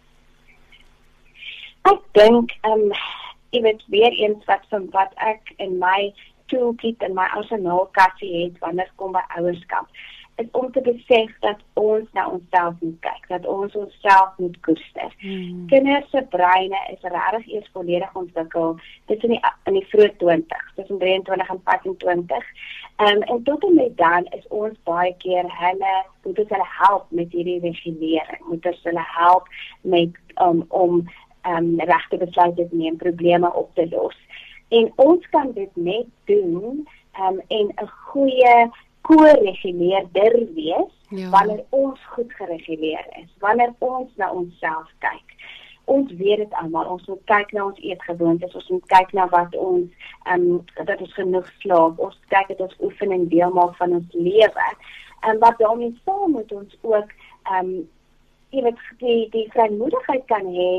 Ek 1.92 2.02
dink 2.18 2.56
ehm 2.64 2.88
um, 2.90 2.96
jy 3.56 3.62
weet 3.64 3.84
weer 3.94 4.14
eens 4.20 4.46
wat 4.50 4.66
van 4.70 4.90
wat 4.92 5.14
ek 5.16 5.54
in 5.64 5.78
my 5.80 6.14
toolkit 6.52 7.04
en 7.06 7.14
my 7.16 7.28
arsenaal 7.38 7.88
kassie 7.96 8.32
het 8.44 8.58
wanneer 8.64 8.90
kom 9.00 9.14
by 9.16 9.24
ouerskap 9.38 9.88
is 10.36 10.48
om 10.52 10.72
te 10.72 10.82
besef 10.82 11.32
dat 11.40 11.60
ons 11.74 12.08
na 12.12 12.26
onsself 12.28 12.74
moet 12.80 12.98
kyk, 13.00 13.28
dat 13.28 13.46
ons 13.48 13.76
onsself 13.76 14.34
moet 14.38 14.58
koester. 14.68 15.14
Hmm. 15.20 15.68
Kinders 15.72 16.10
se 16.12 16.24
breine 16.30 16.80
is 16.92 17.04
regtig 17.04 17.48
eers 17.54 17.70
volledig 17.72 18.16
ontwikkel 18.16 18.76
tussen 19.06 19.36
die 19.36 19.40
in 19.70 19.78
die 19.80 19.86
vroeë 19.94 20.12
20s, 20.24 20.74
tussen 20.76 21.00
23 21.00 21.54
en 21.56 21.62
25. 21.72 22.50
Ehm 22.96 23.16
um, 23.16 23.24
en 23.32 23.44
tot 23.44 23.64
en 23.64 23.76
met 23.76 23.98
dan 23.98 24.28
is 24.36 24.48
ons 24.50 24.76
baie 24.84 25.16
keer 25.24 25.48
hulle 25.62 25.96
moet 26.24 26.40
ons 26.44 26.54
hulle 26.58 26.70
help 26.80 27.12
met 27.12 27.32
hierdie 27.32 27.60
regulering, 27.64 28.44
moet 28.50 28.66
ons 28.72 28.84
hulle 28.90 29.08
help 29.16 29.48
met 29.82 30.20
um, 30.44 30.66
om 30.68 31.06
um, 31.48 31.80
regte 31.80 32.18
besluite 32.18 32.68
te 32.70 32.76
neem, 32.76 32.98
probleme 32.98 33.54
op 33.54 33.70
te 33.76 33.88
los. 33.90 34.18
En 34.68 34.92
ons 34.96 35.30
kan 35.30 35.52
dit 35.52 35.76
net 35.76 36.08
doen 36.26 36.88
um, 37.22 37.42
en 37.48 37.68
'n 37.76 37.90
goeie 38.12 38.70
ko-reguleerder 39.02 40.48
wees 40.54 40.94
ja. 41.10 41.30
wanneer 41.30 41.64
ons 41.70 42.00
goed 42.06 42.34
gereguleer 42.34 43.06
is, 43.10 43.30
wanneer 43.40 43.74
ons 43.78 44.10
na 44.16 44.32
onsself 44.32 44.90
kyk. 44.98 45.34
Ons 45.84 46.12
weet 46.12 46.38
dit 46.38 46.54
almal, 46.54 46.88
ons 46.90 47.06
moet 47.06 47.22
kyk 47.30 47.52
na 47.54 47.66
ons 47.66 47.80
eetgewoontes, 47.80 48.56
ons 48.56 48.70
moet 48.70 48.86
kyk 48.86 49.14
na 49.14 49.28
wat 49.30 49.56
ons 49.56 49.90
ehm 50.26 50.48
um, 50.50 50.64
dat 50.90 51.02
ons 51.02 51.14
genoeg 51.14 51.52
slaap, 51.62 52.00
ons 52.00 52.18
kyk 52.34 52.48
dat 52.48 52.62
ons 52.66 52.80
oefening 52.82 53.30
deel 53.30 53.54
maak 53.54 53.76
van 53.78 53.94
ons 54.00 54.18
lewe. 54.18 54.70
En 55.30 55.40
wat 55.40 55.58
daarmee 55.62 55.94
saam 56.06 56.32
moet 56.32 56.52
ons 56.52 56.78
ook 56.82 57.14
ehm 57.52 57.60
um, 57.60 57.90
jy 58.50 58.64
weet 58.64 58.82
die 59.04 59.22
die 59.30 59.48
vrymoedigheid 59.54 60.26
kan 60.32 60.46
hê 60.58 60.72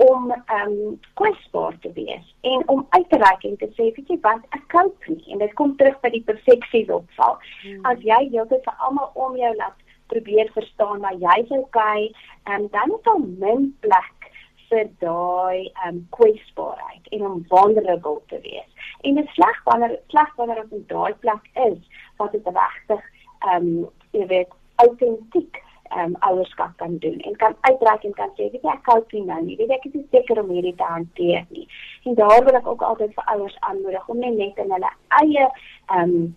om 0.00 0.30
ehm 0.32 0.70
um, 0.70 1.00
kwesbaar 1.20 1.74
te 1.80 1.92
wees 1.92 2.34
en 2.40 2.68
om 2.68 2.86
uit 2.88 3.08
te 3.10 3.18
reik 3.18 3.44
en 3.44 3.56
te 3.60 3.68
sê 3.76 3.90
weet 3.96 4.08
jy 4.12 4.16
wat 4.24 4.46
ek 4.56 4.64
koop 4.72 5.08
nie 5.12 5.32
en 5.34 5.42
dit 5.44 5.52
kom 5.58 5.74
terug 5.76 5.98
by 6.04 6.12
die 6.14 6.24
perfeksie 6.30 6.86
opval. 6.94 7.36
Hmm. 7.62 7.84
As 7.90 8.00
jy 8.06 8.20
heeltyd 8.30 8.64
vir 8.64 8.86
almal 8.86 9.10
om 9.26 9.36
jou 9.36 9.52
laat 9.58 9.76
probeer 10.12 10.48
verstaan 10.56 11.04
maar 11.04 11.18
jy's 11.20 11.52
okay, 11.58 12.08
um, 12.48 12.68
dan 12.76 12.96
is 12.96 13.04
daar 13.08 13.20
min 13.44 13.68
plek 13.84 14.30
vir 14.70 14.88
daai 15.02 15.68
um, 15.86 16.02
kwesbaarheid 16.16 17.12
en 17.16 17.26
om 17.26 17.44
vulnerable 17.52 18.20
te 18.32 18.40
wees. 18.46 18.88
En 19.04 19.20
dit 19.20 19.34
sleg 19.36 19.62
wanneer 19.68 19.98
sleg 20.14 20.36
wanneer 20.36 20.64
op 20.64 20.76
daai 20.94 21.14
plek 21.24 21.50
is 21.66 22.04
wat 22.22 22.32
dit 22.32 22.52
regtig 22.56 23.04
um, 23.52 23.72
jy 24.16 24.26
weet 24.32 24.56
autentiek 24.84 25.60
um, 25.98 26.16
ouerskap 26.28 26.76
kan 26.76 26.98
doen 26.98 27.18
en 27.18 27.36
kan 27.36 27.56
uitreik 27.60 28.04
en 28.04 28.16
kan 28.18 28.34
sê 28.36 28.50
weet 28.50 28.62
jy 28.62 28.74
ek 28.74 28.92
hou 28.92 28.98
nie 29.12 29.24
nou 29.30 29.40
nie 29.46 29.56
weet 29.60 29.74
ek 29.78 29.88
is 29.90 30.06
seker 30.10 30.42
om 30.42 30.52
hierdie 30.54 30.76
te 30.76 30.90
hanteer 30.92 31.46
nie 31.50 31.66
en 32.04 32.18
daar 32.20 32.44
wil 32.44 32.60
ek 32.60 32.70
ook 32.74 32.84
altyd 32.90 33.16
vir 33.16 33.32
ouers 33.34 33.56
aanmoedig 33.70 34.08
om 34.08 34.22
net 34.24 34.38
net 34.42 34.62
in 34.64 34.76
hulle 34.76 34.94
eie 35.22 35.48
ehm 35.48 36.04
um, 36.04 36.30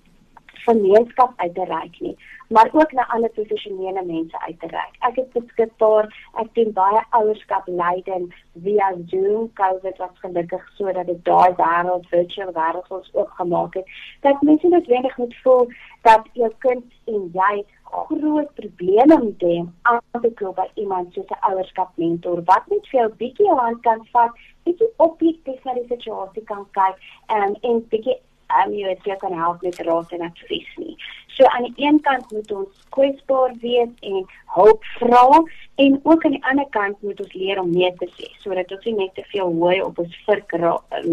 gemeenskap 0.64 1.34
uit 1.44 1.56
te 1.56 1.66
reik 1.68 1.96
nie 2.00 2.16
maar 2.54 2.70
ook 2.72 2.92
na 2.92 3.08
ander 3.08 3.30
professionele 3.30 4.04
mense 4.06 4.40
uit 4.40 4.60
te 4.60 4.68
reik. 4.68 4.96
Ek 5.00 5.16
het 5.16 5.30
beskikbaar 5.34 6.10
ek 6.42 6.50
doen 6.58 6.74
baie 6.76 7.02
ouerskap 7.10 7.68
leiding 7.68 8.28
via 8.66 8.92
Zoom 9.10 9.48
COVID 9.60 9.98
was 9.98 10.20
gelukkig 10.26 10.68
sodat 10.78 11.10
dit 11.10 11.24
daai 11.26 11.56
wêreld 11.62 12.06
virtual 12.12 12.52
wêreld 12.58 12.92
ons 12.98 13.10
oopgemaak 13.14 13.80
het. 13.80 13.96
Dat 14.22 14.42
mense 14.42 14.68
net 14.68 14.92
wenig 14.92 15.18
moet 15.18 15.36
voel 15.44 15.66
dat 16.02 16.30
jou 16.34 16.52
kind 16.68 16.86
en 17.16 17.30
jy 17.40 17.66
groot 18.10 18.54
probleme 18.60 19.18
met 19.24 19.42
hom 19.48 19.72
aan 19.82 20.22
te 20.22 20.32
koop 20.40 20.56
by 20.56 20.68
iemand 20.84 21.14
soos 21.14 21.30
'n 21.30 21.46
ouerskap 21.50 21.92
mentor 22.04 22.44
wat 22.52 22.68
net 22.74 22.88
vir 22.92 23.00
jou 23.00 23.10
bietjie 23.22 23.52
aan 23.66 23.80
kan 23.88 24.06
vat, 24.14 24.32
bietjie 24.66 24.92
objektief 24.98 25.64
na 25.66 25.74
die 25.74 25.88
situasie 25.88 26.44
kan 26.52 26.66
kyk 26.80 26.96
um, 27.38 27.56
en 27.62 27.84
bietjie 27.90 28.18
um, 28.60 28.74
jy 28.74 28.86
weet 28.88 29.06
jy 29.10 29.18
kan 29.22 29.34
help 29.34 29.62
met 29.62 29.80
raad 29.88 30.12
en 30.12 30.26
advies 30.30 30.72
nie. 30.78 30.96
So 31.34 31.46
aan 31.50 31.66
die 31.66 31.86
een 31.86 32.00
kant 32.06 32.32
moet 32.32 32.52
ons 32.52 32.86
kwesbaar 32.94 33.54
wees 33.62 33.94
en 34.02 34.26
hulp 34.56 34.84
vra 35.00 35.44
en 35.76 36.00
ook 36.04 36.26
aan 36.26 36.36
die 36.36 36.46
ander 36.46 36.70
kant 36.70 37.02
moet 37.02 37.20
ons 37.20 37.34
leer 37.34 37.62
om 37.62 37.72
nee 37.72 37.94
te 37.98 38.10
sê 38.18 38.30
sodat 38.44 38.72
ons 38.76 38.86
nie 38.86 38.96
net 39.00 39.16
te 39.18 39.26
veel 39.32 39.54
hooi 39.62 39.82
op 39.82 40.00
ons 40.04 40.18
vurk 40.28 40.54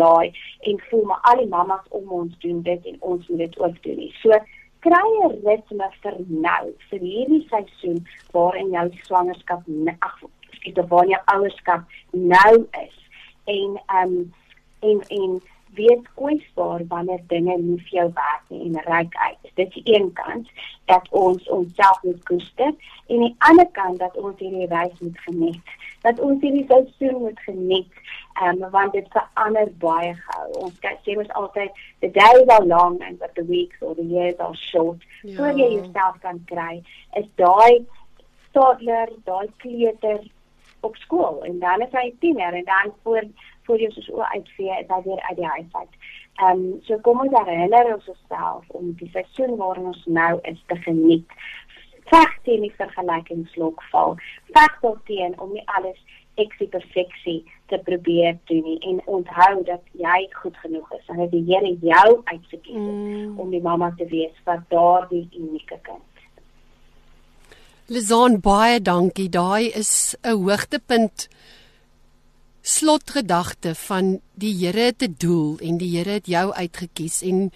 laai 0.02 0.32
en 0.68 0.82
voel 0.90 1.04
maar 1.08 1.22
al 1.32 1.40
die 1.40 1.48
mammas 1.54 1.86
om 2.00 2.12
ons 2.22 2.38
doen 2.44 2.60
dit 2.62 2.90
en 2.92 2.96
ons 3.00 3.28
moet 3.28 3.44
dit 3.46 3.58
ook 3.58 3.82
doen 3.86 3.96
nie. 3.96 4.12
So 4.20 4.36
kry 4.84 5.10
'n 5.24 5.40
ritme 5.46 5.88
vir 6.02 6.16
nou 6.28 6.64
vir 6.90 7.00
hierdie 7.00 7.46
seisoen 7.48 8.04
waarin 8.32 8.72
jou 8.76 8.88
swangerskap 9.06 9.62
ag 10.00 10.16
skiet 10.56 10.78
of 10.78 10.88
waar 10.88 11.06
jou 11.06 11.22
ouerskap 11.34 11.82
nou 12.12 12.66
is. 12.84 12.96
En 13.44 13.80
ehm 13.86 14.16
um, 14.18 14.32
en 14.80 15.00
en 15.08 15.40
wees 15.74 16.02
kwesbaar 16.14 16.82
wanneer 16.88 17.20
dinge 17.26 17.56
nie 17.58 17.78
vir 17.82 17.96
jou 17.98 18.06
werk 18.14 18.48
nie 18.48 18.62
en 18.68 18.80
reik 18.86 19.14
uit. 19.16 19.52
Dit 19.54 19.76
is 19.76 19.94
een 19.94 20.12
kant 20.12 20.48
dat 20.90 21.06
ons 21.10 21.48
onsself 21.48 22.02
moet 22.02 22.24
koester 22.24 22.72
en 23.06 23.24
die 23.26 23.34
ander 23.38 23.68
kant 23.76 23.98
dat 23.98 24.16
ons 24.16 24.38
hierdie 24.38 24.66
reis 24.70 24.98
moet 25.00 25.20
geniet. 25.26 25.76
Dat 26.02 26.20
ons 26.20 26.42
hierdie 26.42 26.66
seisoen 26.68 27.20
moet 27.26 27.40
geniet. 27.46 28.02
Um, 28.42 28.62
want 28.72 28.92
dit 28.96 29.06
verander 29.12 29.68
baie 29.82 30.14
gou. 30.16 30.44
Ons 30.64 30.76
sê 31.04 31.16
mos 31.18 31.30
altyd 31.38 31.80
the 32.00 32.10
days 32.14 32.48
are 32.48 32.64
long 32.64 33.00
and 33.02 33.18
but 33.18 33.34
the 33.34 33.44
weeks 33.44 33.76
or 33.80 33.94
the 33.94 34.06
years 34.06 34.38
are 34.38 34.56
short. 34.56 35.04
Ja. 35.22 35.36
So 35.36 35.50
jy 35.52 35.70
jouself 35.76 36.20
kan 36.24 36.42
kry 36.50 36.80
is 37.18 37.28
daai 37.36 37.86
toddler, 38.56 39.10
daai 39.26 39.50
kleuter 39.62 40.22
op 40.80 40.96
skool 40.96 41.42
en 41.44 41.58
dan 41.60 41.84
is 41.84 41.92
hy 41.92 42.08
tiener 42.20 42.56
en 42.56 42.64
dan 42.64 42.94
voor 43.02 43.26
voor 43.66 43.80
jy 43.80 43.90
soos 43.94 44.10
o 44.10 44.20
uitvee 44.34 44.76
is 44.80 44.88
hy 44.88 45.00
weer 45.04 45.22
uit 45.28 45.36
die 45.36 45.50
huis 45.54 45.72
uit. 45.72 45.94
Ehm 46.40 46.60
um, 46.60 46.80
so 46.86 46.98
kom 47.06 47.20
ons 47.20 47.36
herinner 47.38 47.94
ons 47.94 48.08
osself 48.08 48.68
om 48.68 48.92
die 49.00 49.10
seisoen 49.12 49.56
waarin 49.56 49.90
ons 49.92 50.04
nou 50.06 50.38
is 50.52 50.62
te 50.66 50.76
geniet. 50.86 51.38
Veg 52.10 52.36
teen 52.44 52.64
die 52.66 52.74
vergelykingslok 52.78 53.82
val. 53.90 54.16
Veg 54.56 54.78
daarteen 54.82 55.36
om 55.40 55.52
nie 55.52 55.66
alles 55.76 55.98
eksie 56.40 56.68
perfeksie 56.72 57.40
te 57.70 57.78
probeer 57.84 58.38
doen 58.50 58.62
nie 58.64 58.78
en 58.90 59.00
onthou 59.06 59.62
dat 59.68 59.82
jy 59.92 60.20
goed 60.42 60.56
genoeg 60.62 60.92
is 60.98 61.08
en 61.12 61.20
dat 61.22 61.32
die 61.34 61.44
Here 61.48 61.72
jou 61.80 62.20
uitgekies 62.24 62.76
het 62.76 62.94
mm. 62.94 63.38
om 63.38 63.50
die 63.50 63.62
mamma 63.62 63.92
te 63.98 64.06
wees 64.10 64.36
vir 64.44 64.62
daardie 64.72 65.26
unieke 65.36 65.78
kind. 65.82 66.06
Lizaan 67.90 68.38
baie 68.40 68.78
dankie. 68.80 69.28
Daai 69.28 69.70
is 69.74 70.16
'n 70.22 70.38
hoogtepunt 70.38 71.28
slotgedagte 72.62 73.74
van 73.86 74.18
die 74.40 74.52
Here 74.56 74.92
te 74.96 75.08
doel 75.08 75.58
en 75.64 75.78
die 75.80 75.90
Here 75.96 76.18
het 76.18 76.28
jou 76.28 76.50
uitgekies 76.52 77.22
en 77.22 77.48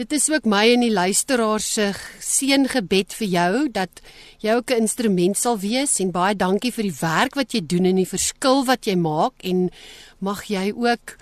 dit 0.00 0.12
is 0.12 0.28
ook 0.30 0.46
my 0.48 0.62
en 0.74 0.84
die 0.84 0.92
luisteraars 0.92 1.72
se 1.76 1.88
seëngebed 2.24 3.16
vir 3.18 3.28
jou 3.28 3.54
dat 3.72 4.02
jy 4.40 4.54
ook 4.56 4.70
'n 4.70 4.84
instrument 4.86 5.36
sal 5.36 5.58
wees 5.58 5.98
en 6.00 6.10
baie 6.10 6.34
dankie 6.34 6.72
vir 6.72 6.84
die 6.84 7.00
werk 7.00 7.34
wat 7.34 7.52
jy 7.52 7.60
doen 7.66 7.84
en 7.84 7.96
die 7.96 8.08
verskil 8.08 8.64
wat 8.64 8.86
jy 8.86 8.96
maak 8.96 9.34
en 9.42 9.70
mag 10.18 10.44
jy 10.44 10.72
ook 10.76 11.16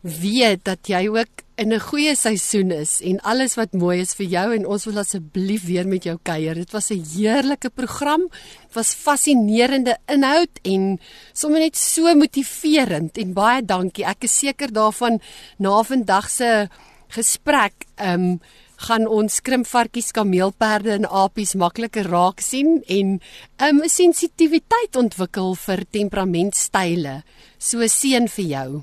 weet 0.00 0.64
dat 0.64 0.88
jy 0.88 1.08
ook 1.08 1.44
in 1.60 1.72
'n 1.72 1.80
goeie 1.80 2.14
seisoen 2.16 2.70
is 2.70 3.00
en 3.00 3.20
alles 3.20 3.54
wat 3.54 3.72
mooi 3.72 4.00
is 4.00 4.14
vir 4.14 4.26
jou 4.26 4.54
en 4.54 4.66
ons 4.66 4.84
wil 4.84 4.98
asseblief 4.98 5.64
weer 5.64 5.86
met 5.86 6.04
jou 6.04 6.18
kuier. 6.22 6.54
Dit 6.54 6.70
was 6.70 6.90
'n 6.90 7.04
heerlike 7.14 7.70
program. 7.70 8.20
Dit 8.66 8.74
was 8.74 8.94
fascinerende 8.94 9.98
inhoud 10.06 10.58
en 10.62 10.98
sommer 11.32 11.60
net 11.60 11.76
so 11.76 12.14
motiverend 12.14 13.18
en 13.18 13.32
baie 13.32 13.62
dankie. 13.62 14.04
Ek 14.04 14.24
is 14.24 14.38
seker 14.38 14.72
daarvan 14.72 15.20
na 15.58 15.82
vandag 15.82 16.30
se 16.30 16.68
gesprek, 17.08 17.72
ehm 17.96 18.20
um, 18.20 18.40
gaan 18.76 19.06
ons 19.06 19.40
krimpvarkies, 19.40 20.10
kameelperde 20.10 20.90
en 20.90 21.08
apies 21.08 21.54
makliker 21.54 22.06
raak 22.08 22.40
sien 22.40 22.82
en 22.86 23.20
'n 23.58 23.68
um, 23.68 23.82
sensitiwiteit 23.84 24.96
ontwikkel 24.96 25.54
vir 25.54 25.84
temperamentstyle. 25.90 27.22
So 27.58 27.86
seën 27.86 28.28
vir 28.28 28.44
jou. 28.44 28.82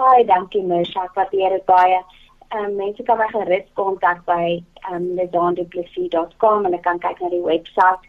Baie 0.00 0.24
dankie 0.24 0.62
Misha, 0.62 1.04
ek 1.04 1.16
waardeer 1.18 1.56
dit 1.56 1.64
baie. 1.68 2.02
Ehm 2.52 2.64
um, 2.64 2.76
mense 2.76 3.02
kan 3.08 3.18
my 3.18 3.28
gerus 3.32 3.68
kontak 3.78 4.24
by 4.28 4.44
ehm 4.88 4.94
um, 4.96 5.08
lezandeplessis.com 5.20 6.66
en 6.68 6.76
ek 6.78 6.84
kan 6.88 7.00
kyk 7.00 7.20
na 7.20 7.32
die 7.32 7.42
webwerf. 7.44 8.00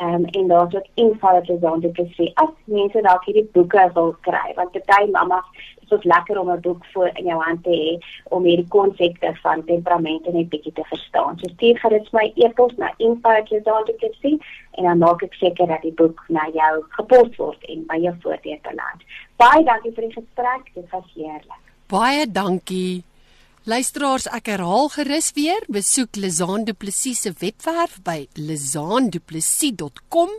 Ehm 0.00 0.14
um, 0.14 0.24
en 0.38 0.48
daar's 0.52 0.74
ook 0.74 0.88
info 0.94 1.34
op 1.40 1.48
lezandeplessis. 1.52 2.32
As 2.44 2.52
mense 2.64 3.02
dalk 3.08 3.24
hierdie 3.28 3.48
boeke 3.56 3.90
wil 3.94 4.14
kry, 4.28 4.46
want 4.56 4.78
baie 4.92 5.10
mamas 5.10 5.66
dit 5.90 6.04
lekker 6.04 6.38
om 6.40 6.50
'n 6.50 6.60
boek 6.60 6.84
voor 6.92 7.10
in 7.14 7.24
jou 7.24 7.42
hand 7.42 7.62
te 7.64 7.70
hê 7.70 7.98
om 8.24 8.44
hierdie 8.44 8.68
konsepte 8.68 9.34
van 9.42 9.64
temperamente 9.64 10.30
net 10.32 10.48
bietjie 10.48 10.72
te 10.72 10.84
verstaan. 10.84 11.38
So 11.38 11.48
stuur 11.52 11.78
gerus 11.78 12.10
my 12.10 12.32
e-pos 12.34 12.72
na 12.76 12.92
info@lezandeplessis 12.96 14.40
en 14.70 14.84
dan 14.84 14.98
maak 14.98 15.22
ek 15.22 15.34
seker 15.34 15.66
dat 15.66 15.82
die 15.82 15.92
boek 15.92 16.24
na 16.28 16.48
jou 16.52 16.84
gepos 16.88 17.36
word 17.36 17.64
en 17.64 17.86
by 17.86 17.96
jou 17.96 18.14
voordeur 18.20 18.58
beland. 18.62 19.00
Baie 19.36 19.64
dankie 19.64 19.92
vir 19.92 20.04
die 20.08 20.12
gesprek, 20.12 20.74
dit 20.74 20.90
was 20.90 21.04
heerlik. 21.14 21.62
Baie 21.86 22.30
dankie. 22.30 23.04
Luisteraars, 23.68 24.24
ek 24.32 24.46
herhaal 24.46 24.88
gerus 24.88 25.32
weer, 25.36 25.60
besoek 25.68 26.16
Lizaan 26.16 26.64
Du 26.64 26.72
Plessis 26.72 27.20
se 27.20 27.32
webwerf 27.42 28.02
by 28.02 28.28
lizaanduplessis.com 28.34 30.30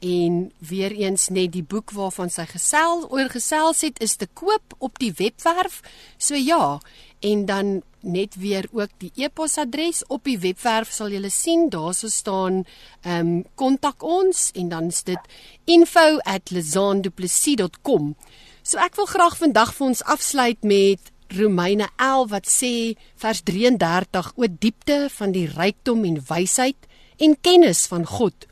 en 0.00 0.52
weer 0.58 0.92
eens 0.92 1.28
net 1.28 1.52
die 1.52 1.62
boek 1.62 1.90
waarvan 1.96 2.30
sy 2.30 2.44
gesel 2.46 3.06
oor 3.10 3.28
gesels 3.32 3.80
het 3.86 4.00
is 4.02 4.16
te 4.16 4.26
koop 4.26 4.74
op 4.78 4.98
die 4.98 5.12
webwerf. 5.18 5.82
So 6.18 6.34
ja, 6.34 6.80
en 7.20 7.46
dan 7.46 7.82
net 8.00 8.34
weer 8.38 8.68
ook 8.72 8.88
die 8.98 9.12
e-posadres 9.14 10.06
op 10.06 10.24
die 10.24 10.38
webwerf 10.38 10.92
sal 10.94 11.10
julle 11.10 11.30
sien 11.34 11.68
daarso 11.70 12.08
staan 12.08 12.64
ehm 13.02 13.26
um, 13.26 13.44
kontak 13.54 14.02
ons 14.02 14.50
en 14.54 14.68
dan 14.68 14.86
is 14.86 15.02
dit 15.02 15.18
info@lizanduplessis.com. 15.64 18.16
So 18.62 18.78
ek 18.78 18.96
wil 18.96 19.06
graag 19.06 19.36
vandag 19.36 19.74
vir 19.74 19.86
ons 19.86 20.04
afsluit 20.04 20.62
met 20.62 21.00
Romeine 21.28 21.88
11 21.96 22.30
wat 22.30 22.48
sê 22.48 22.96
vers 23.16 23.42
33 23.42 24.32
o 24.36 24.46
diepte 24.48 25.08
van 25.10 25.32
die 25.32 25.46
rykdom 25.46 26.04
en 26.04 26.24
wysheid 26.28 26.76
en 27.18 27.40
kennis 27.40 27.86
van 27.86 28.06
God. 28.06 28.46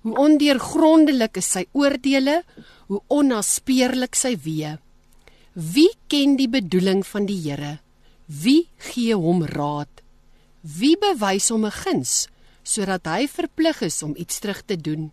Hoe 0.00 0.16
ondeurgrondelik 0.16 1.36
is 1.36 1.50
sy 1.52 1.66
oordeele, 1.76 2.40
hoe 2.88 3.00
onnaspeurlik 3.12 4.16
sy 4.16 4.34
weë. 4.40 4.78
Wie 5.52 5.90
ken 6.08 6.36
die 6.38 6.48
bedoeling 6.48 7.02
van 7.06 7.26
die 7.28 7.38
Here? 7.42 7.78
Wie 8.26 8.68
gee 8.90 9.14
hom 9.14 9.42
raad? 9.44 9.90
Wie 10.62 10.96
bewys 10.96 11.50
hom 11.50 11.64
'n 11.66 11.70
guns 11.82 12.28
sodat 12.62 13.06
hy 13.06 13.26
verplig 13.26 13.82
is 13.82 14.02
om 14.02 14.14
iets 14.16 14.38
terug 14.38 14.62
te 14.62 14.76
doen? 14.76 15.10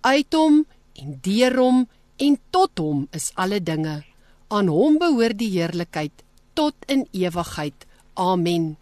Uit 0.00 0.32
hom 0.32 0.64
en 0.94 1.18
deur 1.22 1.56
hom 1.58 1.88
en 2.16 2.38
tot 2.50 2.78
hom 2.78 3.08
is 3.12 3.32
alle 3.34 3.60
dinge. 3.60 4.04
Aan 4.48 4.68
hom 4.68 4.98
behoort 4.98 5.38
die 5.38 5.50
heerlikheid 5.50 6.24
tot 6.54 6.74
in 6.86 7.06
ewigheid. 7.12 7.86
Amen. 8.14 8.76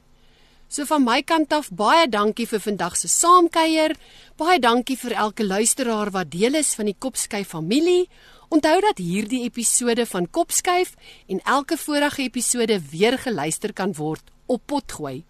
So 0.69 0.85
van 0.85 1.05
my 1.07 1.23
kant 1.23 1.53
af 1.55 1.69
baie 1.71 2.09
dankie 2.11 2.47
vir 2.51 2.61
vandag 2.61 2.97
se 2.99 3.09
saamkuier. 3.09 3.95
Baie 4.37 4.59
dankie 4.59 4.97
vir 4.99 5.13
elke 5.15 5.45
luisteraar 5.47 6.11
wat 6.11 6.31
deel 6.33 6.55
is 6.59 6.75
van 6.75 6.87
die 6.91 6.97
Kopskyf 6.99 7.49
familie. 7.55 8.09
Onthou 8.51 8.81
dat 8.83 8.99
hierdie 8.99 9.45
episode 9.47 10.07
van 10.07 10.31
Kopskyf 10.31 10.95
en 11.31 11.41
elke 11.45 11.77
vorige 11.79 12.23
episode 12.23 12.81
weer 12.91 13.19
geluister 13.19 13.73
kan 13.73 13.95
word 13.95 14.23
op 14.47 14.63
Potgooi. 14.67 15.25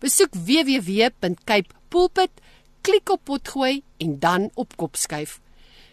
Besoek 0.00 0.34
www.cape.pulpit, 0.34 2.30
klik 2.82 3.10
op 3.10 3.24
Potgooi 3.24 3.82
en 3.98 4.18
dan 4.20 4.50
op 4.54 4.76
Kopskyf. 4.76 5.40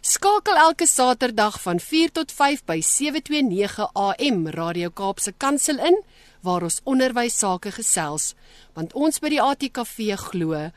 Skakel 0.02 0.56
elke 0.56 0.88
Saterdag 0.88 1.62
van 1.62 1.80
4 1.80 2.12
tot 2.12 2.32
5 2.32 2.64
by 2.66 2.80
729 2.82 3.90
AM 3.94 4.48
Radio 4.48 4.90
Kaapse 4.90 5.34
Kansel 5.38 5.80
in 5.80 6.04
waar 6.42 6.64
ons 6.68 6.82
onderwys 6.84 7.38
sake 7.40 7.72
gesels 7.72 8.34
want 8.74 8.94
ons 8.94 9.20
by 9.20 9.30
die 9.36 9.42
ATKV 9.42 10.16
glo 10.30 10.70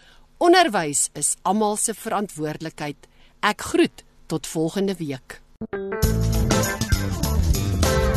onderwys 0.43 1.09
is 1.15 1.37
almal 1.47 1.77
se 1.79 1.95
verantwoordelikheid. 1.95 2.99
Ek 3.47 3.63
groet 3.73 4.03
tot 4.27 4.47
volgende 4.47 4.95
week. 4.99 5.39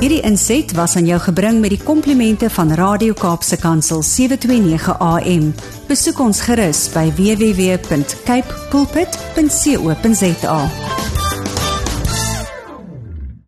Hierdie 0.02 0.22
inset 0.28 0.74
was 0.78 0.96
aan 1.00 1.08
jou 1.08 1.20
gebring 1.24 1.62
met 1.64 1.72
die 1.74 1.82
komplimente 1.82 2.50
van 2.50 2.74
Radio 2.78 3.14
Kaapse 3.18 3.58
Kansel 3.58 4.04
729 4.04 5.00
AM. 5.00 5.54
Besoek 5.88 6.20
ons 6.20 6.42
gerus 6.46 6.86
by 6.94 7.08
www.cape 7.16 8.54
pulpit.co.za. 8.74 10.60